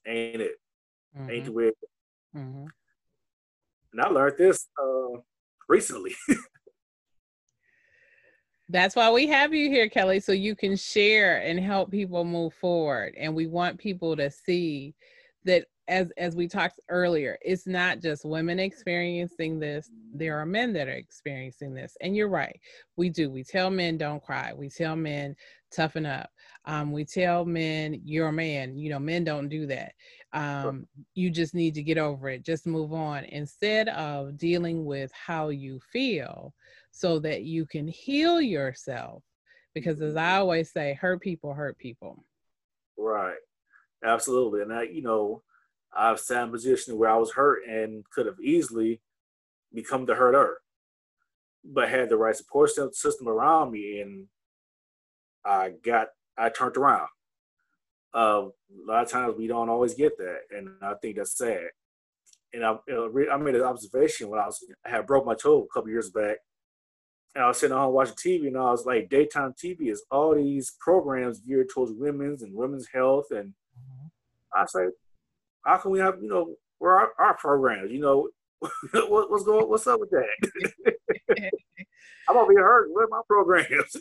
ain't 0.07 0.41
it? 0.41 0.55
Mm-hmm. 1.17 1.31
Ain't 1.31 1.45
the 1.45 1.51
way. 1.51 1.71
Mm-hmm. 2.35 2.65
And 3.93 4.01
I 4.01 4.07
learned 4.09 4.37
this 4.37 4.67
uh, 4.81 5.19
recently. 5.67 6.15
That's 8.69 8.95
why 8.95 9.11
we 9.11 9.27
have 9.27 9.53
you 9.53 9.69
here, 9.69 9.87
Kelly, 9.87 10.19
so 10.19 10.31
you 10.31 10.55
can 10.55 10.75
share 10.75 11.37
and 11.37 11.59
help 11.59 11.91
people 11.91 12.25
move 12.25 12.53
forward. 12.55 13.13
And 13.17 13.35
we 13.35 13.45
want 13.45 13.77
people 13.77 14.15
to 14.15 14.31
see 14.31 14.95
that 15.45 15.65
as 15.87 16.11
as 16.17 16.35
we 16.35 16.47
talked 16.47 16.79
earlier 16.89 17.37
it's 17.41 17.67
not 17.67 18.01
just 18.01 18.25
women 18.25 18.59
experiencing 18.59 19.59
this 19.59 19.89
there 20.13 20.37
are 20.39 20.45
men 20.45 20.73
that 20.73 20.87
are 20.87 20.93
experiencing 20.93 21.73
this 21.73 21.95
and 22.01 22.15
you're 22.15 22.27
right 22.27 22.59
we 22.97 23.09
do 23.09 23.29
we 23.29 23.43
tell 23.43 23.69
men 23.69 23.97
don't 23.97 24.23
cry 24.23 24.51
we 24.53 24.67
tell 24.69 24.95
men 24.95 25.35
toughen 25.71 26.05
up 26.05 26.29
um, 26.65 26.91
we 26.91 27.05
tell 27.05 27.45
men 27.45 28.01
you're 28.03 28.27
a 28.27 28.33
man. 28.33 28.77
You 28.77 28.89
know 28.89 28.99
men 28.99 29.23
don't 29.23 29.49
do 29.49 29.67
that. 29.67 29.93
Um, 30.33 30.87
you 31.13 31.29
just 31.29 31.53
need 31.53 31.75
to 31.75 31.83
get 31.83 31.97
over 31.97 32.29
it. 32.29 32.43
Just 32.43 32.67
move 32.67 32.91
on. 32.91 33.23
Instead 33.25 33.87
of 33.89 34.37
dealing 34.37 34.85
with 34.85 35.11
how 35.13 35.49
you 35.49 35.79
feel 35.91 36.53
so 36.91 37.19
that 37.19 37.43
you 37.43 37.65
can 37.65 37.87
heal 37.87 38.41
yourself 38.41 39.21
because 39.73 40.01
as 40.01 40.15
i 40.15 40.37
always 40.37 40.71
say 40.71 40.93
hurt 40.93 41.21
people 41.21 41.53
hurt 41.53 41.77
people. 41.77 42.23
Right. 42.97 43.35
Absolutely. 44.03 44.61
And 44.61 44.73
i 44.73 44.83
you 44.83 45.01
know 45.01 45.43
I've 45.95 46.19
sat 46.19 46.43
in 46.43 46.49
a 46.49 46.51
position 46.51 46.97
where 46.97 47.09
I 47.09 47.15
was 47.17 47.31
hurt 47.31 47.65
and 47.67 48.03
could 48.09 48.25
have 48.25 48.39
easily 48.41 49.01
become 49.73 50.05
the 50.05 50.15
hurter, 50.15 50.57
but 51.63 51.89
had 51.89 52.09
the 52.09 52.17
right 52.17 52.35
support 52.35 52.71
system 52.93 53.27
around 53.29 53.71
me, 53.71 54.01
and 54.01 54.25
I 55.45 55.71
got 55.83 56.09
I 56.37 56.49
turned 56.49 56.77
around. 56.77 57.07
Uh, 58.13 58.47
a 58.47 58.85
lot 58.87 59.03
of 59.03 59.09
times 59.09 59.35
we 59.37 59.47
don't 59.47 59.69
always 59.69 59.93
get 59.93 60.17
that, 60.17 60.39
and 60.51 60.69
I 60.81 60.93
think 61.01 61.17
that's 61.17 61.37
sad. 61.37 61.67
And 62.53 62.63
I, 62.63 62.77
I 63.31 63.37
made 63.37 63.55
an 63.55 63.63
observation 63.63 64.29
when 64.29 64.39
I 64.39 64.45
was 64.45 64.63
I 64.85 64.89
had 64.89 65.05
broke 65.05 65.25
my 65.25 65.35
toe 65.35 65.63
a 65.63 65.73
couple 65.73 65.89
years 65.89 66.09
back, 66.11 66.37
and 67.35 67.43
I 67.43 67.47
was 67.47 67.59
sitting 67.59 67.75
at 67.75 67.79
home 67.79 67.93
watching 67.93 68.15
TV, 68.15 68.47
and 68.47 68.57
I 68.57 68.71
was 68.71 68.85
like, 68.85 69.09
daytime 69.09 69.53
TV 69.53 69.91
is 69.91 70.03
all 70.09 70.33
these 70.33 70.75
programs 70.79 71.41
geared 71.41 71.69
towards 71.69 71.91
women's 71.91 72.41
and 72.41 72.55
women's 72.55 72.87
health, 72.93 73.25
and 73.31 73.49
mm-hmm. 73.49 74.07
I 74.55 74.61
was 74.61 74.71
like, 74.73 74.89
how 75.65 75.77
can 75.77 75.91
we 75.91 75.99
have 75.99 76.21
you 76.21 76.29
know 76.29 76.55
where 76.79 76.97
our, 76.97 77.09
our 77.19 77.35
programs? 77.35 77.91
You 77.91 77.99
know, 77.99 78.29
what, 78.61 79.29
what's 79.29 79.43
going 79.43 79.67
what's 79.67 79.87
up 79.87 79.99
with 79.99 80.11
that? 80.11 80.93
I'm 82.29 82.37
over 82.37 82.51
here 82.51 82.63
hurt. 82.63 82.89
Where 82.91 83.05
are 83.05 83.09
my 83.09 83.21
programs? 83.27 83.97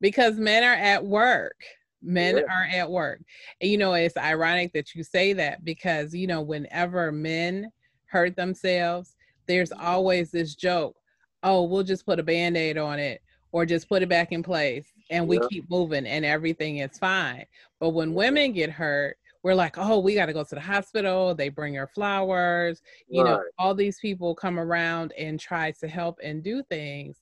Because 0.00 0.36
men 0.38 0.62
are 0.62 0.74
at 0.74 1.04
work. 1.04 1.56
Men 2.02 2.38
yeah. 2.38 2.42
are 2.44 2.66
at 2.72 2.90
work. 2.90 3.20
And 3.60 3.70
you 3.70 3.76
know, 3.76 3.92
it's 3.92 4.16
ironic 4.16 4.72
that 4.72 4.94
you 4.94 5.04
say 5.04 5.34
that 5.34 5.64
because 5.64 6.14
you 6.14 6.26
know, 6.26 6.40
whenever 6.40 7.12
men 7.12 7.70
hurt 8.06 8.36
themselves, 8.36 9.16
there's 9.46 9.72
always 9.72 10.30
this 10.30 10.54
joke. 10.54 10.96
Oh, 11.42 11.64
we'll 11.64 11.82
just 11.82 12.06
put 12.06 12.18
a 12.18 12.22
band-aid 12.22 12.78
on 12.78 12.98
it 12.98 13.20
or 13.52 13.66
just 13.66 13.88
put 13.88 14.02
it 14.02 14.08
back 14.08 14.32
in 14.32 14.42
place 14.42 14.86
and 15.10 15.26
we 15.26 15.38
yeah. 15.38 15.46
keep 15.50 15.70
moving 15.70 16.06
and 16.06 16.24
everything 16.24 16.78
is 16.78 16.98
fine. 16.98 17.44
But 17.80 17.90
when 17.90 18.14
women 18.14 18.52
get 18.52 18.70
hurt, 18.70 19.16
we're 19.42 19.54
like, 19.54 19.78
oh, 19.78 19.98
we 19.98 20.14
got 20.14 20.26
to 20.26 20.32
go 20.32 20.44
to 20.44 20.54
the 20.54 20.60
hospital. 20.60 21.34
They 21.34 21.48
bring 21.48 21.74
her 21.74 21.86
flowers. 21.86 22.82
You 23.08 23.22
right. 23.22 23.30
know, 23.30 23.42
all 23.58 23.74
these 23.74 23.98
people 23.98 24.34
come 24.34 24.60
around 24.60 25.12
and 25.18 25.40
try 25.40 25.72
to 25.80 25.88
help 25.88 26.18
and 26.22 26.42
do 26.42 26.62
things. 26.64 27.16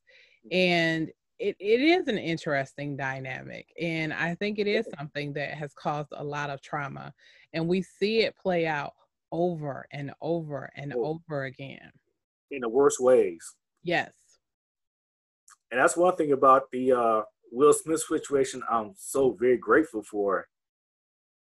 Mm-hmm. 0.46 0.56
And 0.56 1.10
it, 1.38 1.56
it 1.60 1.80
is 1.80 2.08
an 2.08 2.18
interesting 2.18 2.96
dynamic. 2.96 3.66
And 3.80 4.12
I 4.12 4.34
think 4.34 4.58
it 4.58 4.66
is 4.66 4.86
something 4.98 5.32
that 5.34 5.54
has 5.54 5.72
caused 5.74 6.08
a 6.12 6.24
lot 6.24 6.50
of 6.50 6.60
trauma. 6.60 7.12
And 7.52 7.68
we 7.68 7.82
see 7.82 8.20
it 8.20 8.36
play 8.36 8.66
out 8.66 8.92
over 9.30 9.86
and 9.92 10.12
over 10.20 10.70
and 10.76 10.92
over 10.94 11.44
again. 11.44 11.90
In 12.50 12.60
the 12.60 12.68
worst 12.68 13.00
ways. 13.00 13.44
Yes. 13.82 14.10
And 15.70 15.80
that's 15.80 15.96
one 15.96 16.16
thing 16.16 16.32
about 16.32 16.70
the 16.72 16.92
uh, 16.92 17.22
Will 17.52 17.72
Smith 17.72 18.02
situation 18.02 18.62
I'm 18.70 18.92
so 18.96 19.36
very 19.38 19.58
grateful 19.58 20.02
for 20.02 20.46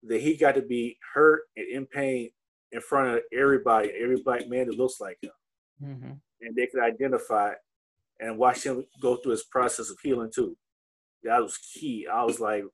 that 0.04 0.20
he 0.20 0.36
got 0.36 0.54
to 0.54 0.62
be 0.62 0.98
hurt 1.14 1.42
and 1.56 1.66
in 1.68 1.86
pain 1.86 2.30
in 2.72 2.80
front 2.80 3.16
of 3.16 3.22
everybody, 3.32 3.92
every 4.00 4.20
black 4.22 4.48
man 4.48 4.66
that 4.66 4.78
looks 4.78 5.00
like 5.00 5.18
him. 5.22 5.30
Mm-hmm. 5.82 6.12
And 6.40 6.56
they 6.56 6.66
could 6.66 6.82
identify 6.82 7.52
and 8.21 8.38
watch 8.38 8.64
him 8.64 8.85
go 9.00 9.16
through 9.16 9.33
his 9.33 9.45
process 9.45 9.90
of 9.90 9.99
healing 10.02 10.31
too. 10.35 10.57
That 11.25 11.42
was 11.42 11.59
key. 11.59 12.07
I 12.12 12.25
was 12.25 12.40
like, 12.40 12.64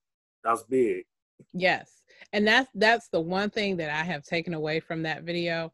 that 0.44 0.50
was 0.50 0.64
big. 0.64 1.04
Yes. 1.52 2.02
And 2.32 2.46
that's 2.46 2.68
that's 2.74 3.08
the 3.08 3.20
one 3.20 3.50
thing 3.50 3.76
that 3.76 3.90
I 3.90 4.02
have 4.04 4.24
taken 4.24 4.54
away 4.54 4.80
from 4.80 5.02
that 5.02 5.22
video 5.22 5.72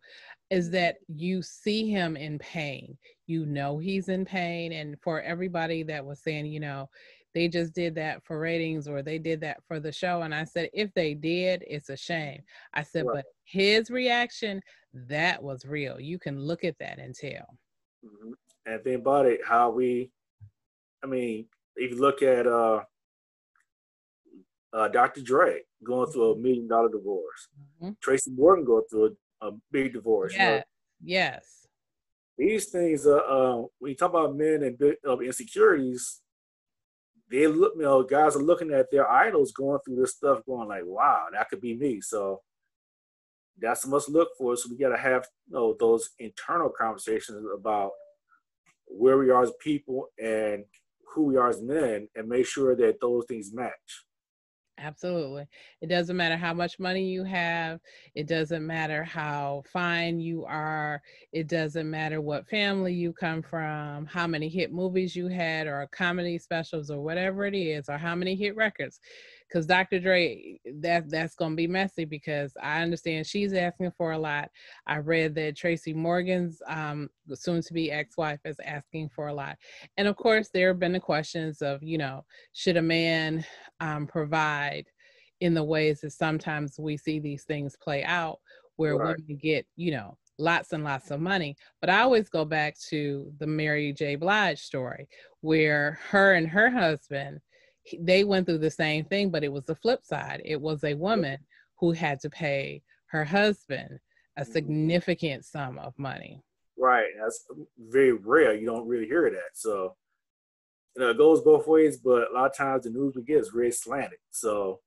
is 0.51 0.71
that 0.71 0.97
you 1.09 1.43
see 1.43 1.89
him 1.89 2.17
in 2.17 2.39
pain. 2.39 2.97
You 3.27 3.47
know 3.47 3.79
he's 3.79 4.09
in 4.09 4.25
pain. 4.25 4.73
And 4.73 4.97
for 5.03 5.21
everybody 5.23 5.83
that 5.85 6.05
was 6.05 6.23
saying, 6.23 6.47
you 6.47 6.61
know, 6.61 6.89
they 7.35 7.49
just 7.49 7.75
did 7.75 7.95
that 7.97 8.25
for 8.25 8.39
ratings 8.39 8.87
or 8.87 9.03
they 9.03 9.19
did 9.19 9.41
that 9.41 9.59
for 9.67 9.81
the 9.81 9.91
show. 9.91 10.23
And 10.23 10.35
I 10.35 10.45
said, 10.45 10.71
if 10.73 10.93
they 10.95 11.15
did, 11.15 11.65
it's 11.67 11.89
a 11.89 11.97
shame. 11.97 12.43
I 12.75 12.83
said, 12.83 13.07
right. 13.07 13.17
but 13.17 13.25
his 13.45 13.91
reaction, 13.91 14.61
that 14.93 15.43
was 15.43 15.65
real. 15.65 16.01
You 16.01 16.19
can 16.19 16.39
look 16.39 16.63
at 16.63 16.79
that 16.79 16.99
and 16.99 17.15
tell. 17.15 17.59
Mm-hmm. 18.05 18.33
And 18.67 18.83
think 18.83 19.01
about 19.01 19.27
it, 19.27 19.41
how 19.47 19.71
we, 19.71 20.11
I 21.03 21.07
mean, 21.07 21.47
if 21.77 21.91
you 21.91 22.01
look 22.01 22.23
at 22.23 22.47
uh, 22.47 22.81
uh, 24.73 24.89
Dr. 24.89 25.21
Dre 25.21 25.61
going 25.83 26.11
through 26.11 26.31
a 26.31 26.35
mm-hmm. 26.35 26.43
million 26.43 26.69
dollar 26.69 26.89
divorce, 26.89 27.49
mm-hmm. 27.83 27.93
Tracy 28.01 28.31
Morgan 28.31 28.65
going 28.65 28.85
through 28.91 29.17
a, 29.43 29.49
a 29.49 29.51
big 29.71 29.93
divorce. 29.93 30.35
Yeah. 30.35 30.51
You 30.51 30.57
know? 30.57 30.63
Yes. 31.05 31.67
These 32.37 32.67
things, 32.67 33.07
uh, 33.07 33.17
uh, 33.17 33.63
when 33.79 33.91
you 33.91 33.97
talk 33.97 34.11
about 34.11 34.35
men 34.35 34.63
and 34.63 34.97
uh, 35.07 35.19
insecurities, 35.19 36.21
they 37.31 37.47
look, 37.47 37.75
you 37.77 37.83
know, 37.83 38.03
guys 38.03 38.37
are 38.37 38.43
looking 38.43 38.73
at 38.73 38.91
their 38.91 39.11
idols 39.11 39.53
going 39.53 39.79
through 39.85 39.97
this 39.97 40.17
stuff, 40.17 40.45
going 40.47 40.69
like, 40.69 40.83
"Wow, 40.85 41.27
that 41.33 41.49
could 41.49 41.61
be 41.61 41.75
me." 41.75 42.01
So 42.01 42.43
that's 43.59 43.85
a 43.85 43.89
must 43.89 44.09
look 44.09 44.31
for. 44.37 44.57
So 44.57 44.69
we 44.71 44.77
got 44.77 44.91
to 44.91 44.99
have, 44.99 45.27
you 45.49 45.55
know, 45.55 45.77
those 45.79 46.11
internal 46.19 46.71
conversations 46.71 47.45
about 47.57 47.93
where 48.87 49.19
we 49.19 49.31
are 49.31 49.43
as 49.43 49.53
people 49.61 50.09
and 50.23 50.65
who 51.15 51.25
we 51.25 51.37
are 51.37 51.49
as 51.49 51.63
men, 51.63 52.09
and 52.17 52.29
make 52.29 52.47
sure 52.47 52.75
that 52.75 53.01
those 53.01 53.25
things 53.27 53.53
match. 53.55 54.05
Absolutely. 54.79 55.47
It 55.83 55.87
doesn't 55.87 56.17
matter 56.17 56.37
how 56.37 56.53
much 56.53 56.81
money 56.81 57.05
you 57.09 57.23
have. 57.23 57.79
It 58.17 58.27
doesn't 58.27 58.67
matter 58.67 59.05
how 59.05 59.63
fine 59.73 60.19
you 60.19 60.45
are. 60.47 61.01
It 61.33 61.47
doesn't 61.47 61.89
matter 61.89 62.21
what 62.21 62.49
family 62.49 62.93
you 62.93 63.13
come 63.13 63.41
from, 63.41 64.07
how 64.07 64.27
many 64.27 64.49
hit 64.49 64.73
movies 64.73 65.15
you 65.15 65.29
had, 65.29 65.69
or 65.69 65.89
comedy 65.93 66.39
specials, 66.39 66.91
or 66.91 67.01
whatever 67.01 67.47
it 67.47 67.55
is, 67.55 67.89
or 67.89 67.97
how 67.97 68.17
many 68.17 68.35
hit 68.35 68.57
records 68.57 68.99
because 69.55 69.67
Dr. 69.67 70.01
Dre, 70.01 70.59
that 70.81 71.09
that's 71.09 71.37
gonna 71.37 71.55
be 71.55 71.69
messy 71.69 72.05
because 72.05 72.53
I 72.61 72.83
understand 72.83 73.25
she's 73.25 73.53
asking 73.53 73.93
for 73.97 74.11
a 74.11 74.19
lot. 74.19 74.51
I 74.89 74.97
read 74.97 75.37
that 75.37 75.57
Tracy 75.57 75.95
Morgan's 75.95 76.61
um, 76.67 77.09
soon-to-be 77.33 77.93
ex-wife 77.93 78.41
is 78.45 78.59
asking 78.65 79.11
for 79.11 79.29
a 79.29 79.35
lot, 79.35 79.57
and 79.97 80.09
of 80.09 80.17
course 80.17 80.51
there 80.53 80.69
have 80.69 80.81
been 80.81 80.93
the 80.93 80.99
questions 80.99 81.63
of 81.63 81.85
you 81.85 81.99
know 81.99 82.25
should 82.53 82.77
a 82.77 82.83
man 82.83 83.45
um, 83.79 84.09
provide 84.09 84.87
in 85.41 85.55
the 85.55 85.63
ways 85.63 86.01
that 86.01 86.11
sometimes 86.11 86.75
we 86.77 86.97
see 86.97 87.21
these 87.21 87.45
things 87.45 87.77
play 87.81 88.03
out 88.03 88.41
where 88.75 88.97
right. 88.97 89.17
women 89.17 89.39
get 89.41 89.67
you 89.77 89.93
know 89.93 90.19
lots 90.37 90.73
and 90.73 90.83
lots 90.83 91.13
of 91.13 91.21
money. 91.21 91.57
But 91.81 91.91
I 91.91 92.01
always 92.01 92.29
go 92.29 92.45
back 92.45 92.75
to 92.91 93.33
the 93.39 93.47
Mary 93.47 93.93
J. 93.93 94.17
Blige 94.17 94.59
story, 94.59 95.09
where 95.43 96.01
her 96.11 96.35
and 96.35 96.49
her 96.49 96.71
husband 96.71 97.39
they 97.99 98.25
went 98.25 98.47
through 98.47 98.59
the 98.59 98.71
same 98.71 99.05
thing, 99.05 99.31
but 99.31 99.45
it 99.45 99.53
was 99.53 99.65
the 99.65 99.75
flip 99.75 100.05
side. 100.05 100.43
It 100.45 100.61
was 100.61 100.85
a 100.85 100.95
woman 100.95 101.39
who 101.79 101.93
had 101.93 102.21
to 102.21 102.31
pay 102.31 102.83
her 103.07 103.25
husband 103.25 103.99
a 104.37 104.43
mm-hmm. 104.43 104.53
significant 104.53 105.45
sum 105.45 105.79
of 105.79 105.99
money. 105.99 106.41
Right. 106.77 107.11
That's 107.21 107.45
very 107.79 108.13
rare. 108.13 108.55
You 108.55 108.67
don't 108.67 108.89
really 108.89 109.07
hear 109.07 109.31
that. 109.31 109.51
So, 109.55 109.95
you 110.97 111.03
know, 111.03 111.11
it 111.11 111.19
goes 111.19 111.43
both 111.43 111.67
ways, 111.67 111.99
but 111.99 112.31
a 112.31 112.35
lot 112.35 112.51
of 112.51 112.57
times 112.57 112.85
the 112.85 112.91
news 112.91 113.15
we 113.15 113.23
get 113.23 113.39
is 113.39 113.51
very 113.55 113.71
slanted. 113.71 114.19
So, 114.31 114.81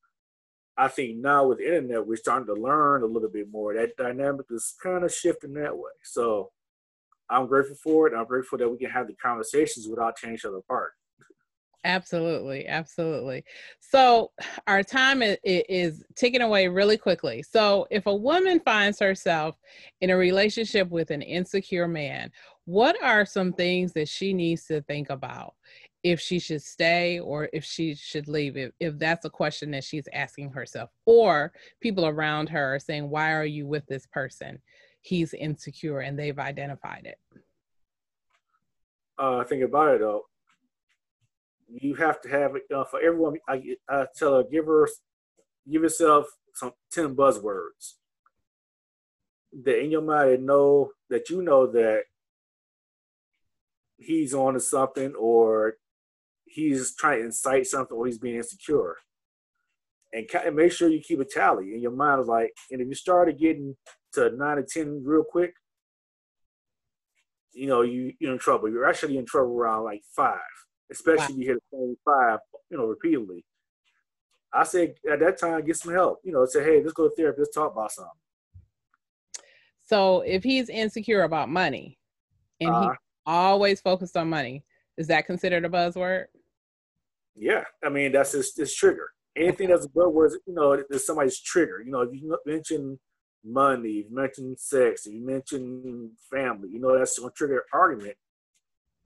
I 0.79 0.87
think 0.89 1.17
now 1.17 1.47
with 1.47 1.57
the 1.57 1.65
internet, 1.65 2.05
we're 2.05 2.17
starting 2.17 2.45
to 2.53 2.61
learn 2.61 3.01
a 3.01 3.07
little 3.07 3.29
bit 3.29 3.51
more. 3.51 3.73
That 3.73 3.97
dynamic 3.97 4.45
is 4.51 4.75
kind 4.81 5.03
of 5.03 5.13
shifting 5.13 5.53
that 5.53 5.75
way. 5.75 5.91
So, 6.03 6.51
I'm 7.29 7.47
grateful 7.47 7.77
for 7.83 8.07
it. 8.07 8.15
I'm 8.15 8.25
grateful 8.25 8.57
that 8.57 8.69
we 8.69 8.77
can 8.77 8.89
have 8.89 9.07
the 9.07 9.15
conversations 9.15 9.87
without 9.87 10.17
tearing 10.17 10.35
each 10.35 10.45
other 10.45 10.57
apart. 10.57 10.91
Absolutely, 11.83 12.67
absolutely. 12.67 13.43
So 13.79 14.31
our 14.67 14.83
time 14.83 15.21
is, 15.21 15.37
is 15.43 16.03
ticking 16.15 16.41
away 16.41 16.67
really 16.67 16.97
quickly. 16.97 17.43
So 17.43 17.87
if 17.89 18.07
a 18.07 18.15
woman 18.15 18.59
finds 18.59 18.99
herself 18.99 19.55
in 20.01 20.09
a 20.09 20.17
relationship 20.17 20.89
with 20.89 21.11
an 21.11 21.21
insecure 21.21 21.87
man, 21.87 22.31
what 22.65 23.01
are 23.01 23.25
some 23.25 23.53
things 23.53 23.93
that 23.93 24.09
she 24.09 24.33
needs 24.33 24.65
to 24.65 24.81
think 24.81 25.09
about 25.09 25.53
if 26.03 26.19
she 26.19 26.39
should 26.39 26.61
stay 26.61 27.19
or 27.19 27.49
if 27.53 27.63
she 27.63 27.95
should 27.95 28.27
leave 28.27 28.55
if, 28.55 28.71
if 28.79 28.97
that's 28.99 29.25
a 29.25 29.29
question 29.29 29.71
that 29.71 29.83
she's 29.83 30.07
asking 30.13 30.51
herself 30.51 30.89
or 31.05 31.51
people 31.81 32.05
around 32.05 32.47
her 32.49 32.75
are 32.75 32.79
saying 32.79 33.09
why 33.09 33.33
are 33.33 33.45
you 33.45 33.65
with 33.65 33.85
this 33.87 34.05
person 34.05 34.61
he's 35.01 35.33
insecure 35.33 36.01
and 36.01 36.17
they've 36.17 36.39
identified 36.39 37.05
it 37.05 37.17
uh, 39.17 39.43
think 39.43 39.63
about 39.63 39.95
it 39.95 39.99
though 39.99 40.23
you 41.67 41.95
have 41.95 42.21
to 42.21 42.29
have 42.29 42.55
it 42.55 42.63
uh, 42.73 42.85
for 42.85 42.99
everyone. 42.99 43.37
I, 43.47 43.61
I 43.89 44.05
tell 44.15 44.35
her, 44.35 44.43
give 44.49 44.65
her, 44.65 44.87
give 45.69 45.83
yourself 45.83 46.27
some 46.53 46.71
10 46.91 47.15
buzzwords 47.15 47.95
that 49.63 49.79
in 49.79 49.91
your 49.91 50.01
mind 50.01 50.45
know 50.45 50.91
that 51.09 51.29
you 51.29 51.41
know 51.41 51.67
that 51.67 52.03
he's 53.97 54.33
on 54.33 54.53
to 54.53 54.59
something 54.59 55.13
or 55.15 55.75
he's 56.45 56.95
trying 56.95 57.19
to 57.19 57.25
incite 57.25 57.67
something 57.67 57.97
or 57.97 58.05
he's 58.05 58.19
being 58.19 58.35
insecure. 58.35 58.95
And, 60.13 60.27
and 60.45 60.55
make 60.55 60.71
sure 60.71 60.89
you 60.89 61.01
keep 61.01 61.19
a 61.19 61.25
tally 61.25 61.73
in 61.73 61.81
your 61.81 61.91
mind. 61.91 62.21
is 62.21 62.27
Like, 62.27 62.53
and 62.71 62.81
if 62.81 62.87
you 62.87 62.95
started 62.95 63.39
getting 63.39 63.75
to 64.13 64.31
nine 64.31 64.57
or 64.57 64.63
10 64.63 65.03
real 65.05 65.23
quick, 65.23 65.53
you 67.53 67.67
know, 67.67 67.81
you, 67.81 68.13
you're 68.19 68.33
in 68.33 68.39
trouble. 68.39 68.69
You're 68.69 68.87
actually 68.87 69.17
in 69.17 69.25
trouble 69.25 69.53
around 69.53 69.83
like 69.83 70.01
five 70.15 70.39
especially 70.91 71.35
wow. 71.35 71.39
you 71.39 71.47
hit 71.47 71.63
the 71.71 71.77
same 71.77 71.97
five, 72.05 72.39
you 72.69 72.77
know, 72.77 72.85
repeatedly. 72.85 73.43
I 74.53 74.63
said 74.63 74.95
at 75.11 75.19
that 75.19 75.39
time, 75.39 75.63
get 75.65 75.75
some 75.75 75.93
help. 75.93 76.19
You 76.23 76.31
know, 76.31 76.45
say, 76.45 76.63
hey, 76.63 76.81
let's 76.81 76.93
go 76.93 77.09
to 77.09 77.15
therapy. 77.15 77.41
Let's 77.41 77.53
talk 77.53 77.73
about 77.73 77.91
something. 77.91 78.11
So 79.85 80.21
if 80.21 80.43
he's 80.43 80.69
insecure 80.69 81.23
about 81.23 81.49
money, 81.49 81.97
and 82.59 82.69
uh, 82.69 82.81
he 82.81 82.87
uh-huh. 82.87 82.95
always 83.25 83.81
focused 83.81 84.17
on 84.17 84.29
money, 84.29 84.63
is 84.97 85.07
that 85.07 85.25
considered 85.25 85.65
a 85.65 85.69
buzzword? 85.69 86.25
Yeah, 87.35 87.63
I 87.83 87.89
mean 87.89 88.11
that's 88.11 88.31
his, 88.31 88.55
his 88.55 88.73
trigger. 88.73 89.11
Anything 89.35 89.69
that's 89.69 89.85
a 89.85 89.89
buzzword, 89.89 90.31
you 90.47 90.55
know, 90.55 90.83
is 90.89 91.05
somebody's 91.05 91.39
trigger. 91.39 91.81
You 91.85 91.91
know, 91.91 92.01
if 92.01 92.09
you 92.13 92.35
mention 92.45 92.99
money, 93.45 93.89
if 93.99 94.09
you 94.09 94.15
mention 94.15 94.57
sex, 94.57 95.05
if 95.05 95.13
you 95.13 95.25
mention 95.25 96.11
family, 96.31 96.69
you 96.69 96.79
know, 96.79 96.97
that's 96.97 97.19
going 97.19 97.29
to 97.29 97.35
trigger 97.35 97.57
an 97.57 97.63
argument 97.71 98.17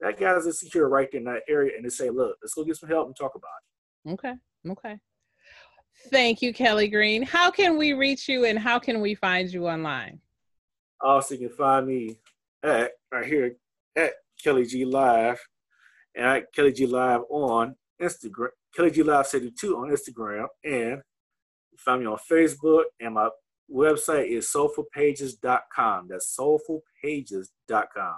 that 0.02 0.18
guy's 0.18 0.46
insecure 0.46 0.88
right 0.88 1.08
there 1.10 1.20
in 1.20 1.24
that 1.24 1.42
area 1.48 1.72
and 1.76 1.84
they 1.84 1.88
say, 1.88 2.10
look, 2.10 2.36
let's 2.42 2.54
go 2.54 2.64
get 2.64 2.76
some 2.76 2.88
help 2.88 3.06
and 3.06 3.16
talk 3.16 3.34
about 3.34 3.50
it. 4.04 4.12
Okay. 4.12 4.34
Okay. 4.68 4.98
Thank 6.10 6.42
you, 6.42 6.52
Kelly 6.52 6.88
Greene. 6.88 7.22
How 7.22 7.50
can 7.50 7.78
we 7.78 7.92
reach 7.92 8.28
you 8.28 8.44
and 8.44 8.58
how 8.58 8.78
can 8.78 9.00
we 9.00 9.14
find 9.14 9.50
you 9.52 9.68
online? 9.68 10.20
Also, 11.00 11.34
you 11.34 11.48
can 11.48 11.56
find 11.56 11.86
me 11.86 12.18
at 12.62 12.92
right 13.12 13.26
here 13.26 13.56
at 13.96 14.12
Kelly 14.42 14.66
G 14.66 14.84
Live 14.84 15.40
and 16.16 16.26
at 16.26 16.52
Kelly 16.52 16.72
G 16.72 16.86
Live 16.86 17.20
on 17.30 17.76
Instagram, 18.00 18.48
Kelly 18.74 18.90
G 18.90 19.02
Live 19.02 19.26
72 19.26 19.76
on 19.76 19.90
Instagram, 19.90 20.46
and 20.64 21.02
find 21.78 22.00
me 22.00 22.06
on 22.06 22.18
Facebook. 22.30 22.84
And 23.00 23.14
my 23.14 23.28
website 23.72 24.28
is 24.28 24.50
soulfulpages.com. 24.52 26.08
That's 26.08 26.36
soulfulpages.com. 26.38 28.14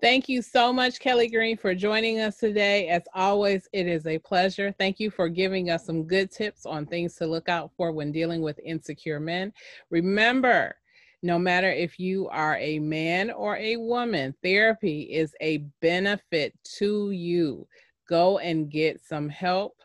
Thank 0.00 0.30
you 0.30 0.40
so 0.42 0.72
much, 0.72 0.98
Kelly 0.98 1.28
Greene, 1.28 1.58
for 1.58 1.74
joining 1.74 2.20
us 2.20 2.38
today. 2.38 2.88
As 2.88 3.02
always, 3.14 3.68
it 3.72 3.86
is 3.86 4.06
a 4.06 4.18
pleasure. 4.18 4.72
Thank 4.78 4.98
you 4.98 5.10
for 5.10 5.28
giving 5.28 5.70
us 5.70 5.84
some 5.84 6.04
good 6.04 6.30
tips 6.30 6.64
on 6.66 6.86
things 6.86 7.16
to 7.16 7.26
look 7.26 7.50
out 7.50 7.70
for 7.76 7.92
when 7.92 8.10
dealing 8.12 8.40
with 8.40 8.58
insecure 8.64 9.20
men. 9.20 9.52
Remember 9.90 10.76
No 11.22 11.38
matter 11.38 11.70
if 11.70 11.98
you 12.00 12.28
are 12.28 12.56
a 12.56 12.78
man 12.78 13.30
or 13.30 13.56
a 13.58 13.76
woman, 13.76 14.34
therapy 14.42 15.02
is 15.02 15.34
a 15.42 15.58
benefit 15.82 16.54
to 16.78 17.10
you. 17.10 17.66
Go 18.08 18.38
and 18.38 18.70
get 18.70 19.04
some 19.04 19.28
help. 19.28 19.82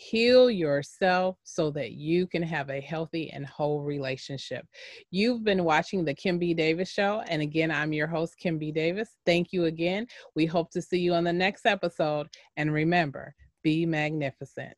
Heal 0.00 0.48
yourself 0.48 1.38
so 1.42 1.72
that 1.72 1.90
you 1.90 2.28
can 2.28 2.40
have 2.40 2.70
a 2.70 2.80
healthy 2.80 3.30
and 3.32 3.44
whole 3.44 3.82
relationship. 3.82 4.64
You've 5.10 5.42
been 5.42 5.64
watching 5.64 6.04
The 6.04 6.14
Kim 6.14 6.38
B. 6.38 6.54
Davis 6.54 6.88
Show. 6.88 7.24
And 7.26 7.42
again, 7.42 7.72
I'm 7.72 7.92
your 7.92 8.06
host, 8.06 8.36
Kim 8.38 8.58
B. 8.58 8.70
Davis. 8.70 9.16
Thank 9.26 9.52
you 9.52 9.64
again. 9.64 10.06
We 10.36 10.46
hope 10.46 10.70
to 10.70 10.82
see 10.82 11.00
you 11.00 11.14
on 11.14 11.24
the 11.24 11.32
next 11.32 11.66
episode. 11.66 12.28
And 12.56 12.72
remember, 12.72 13.34
be 13.64 13.86
magnificent. 13.86 14.74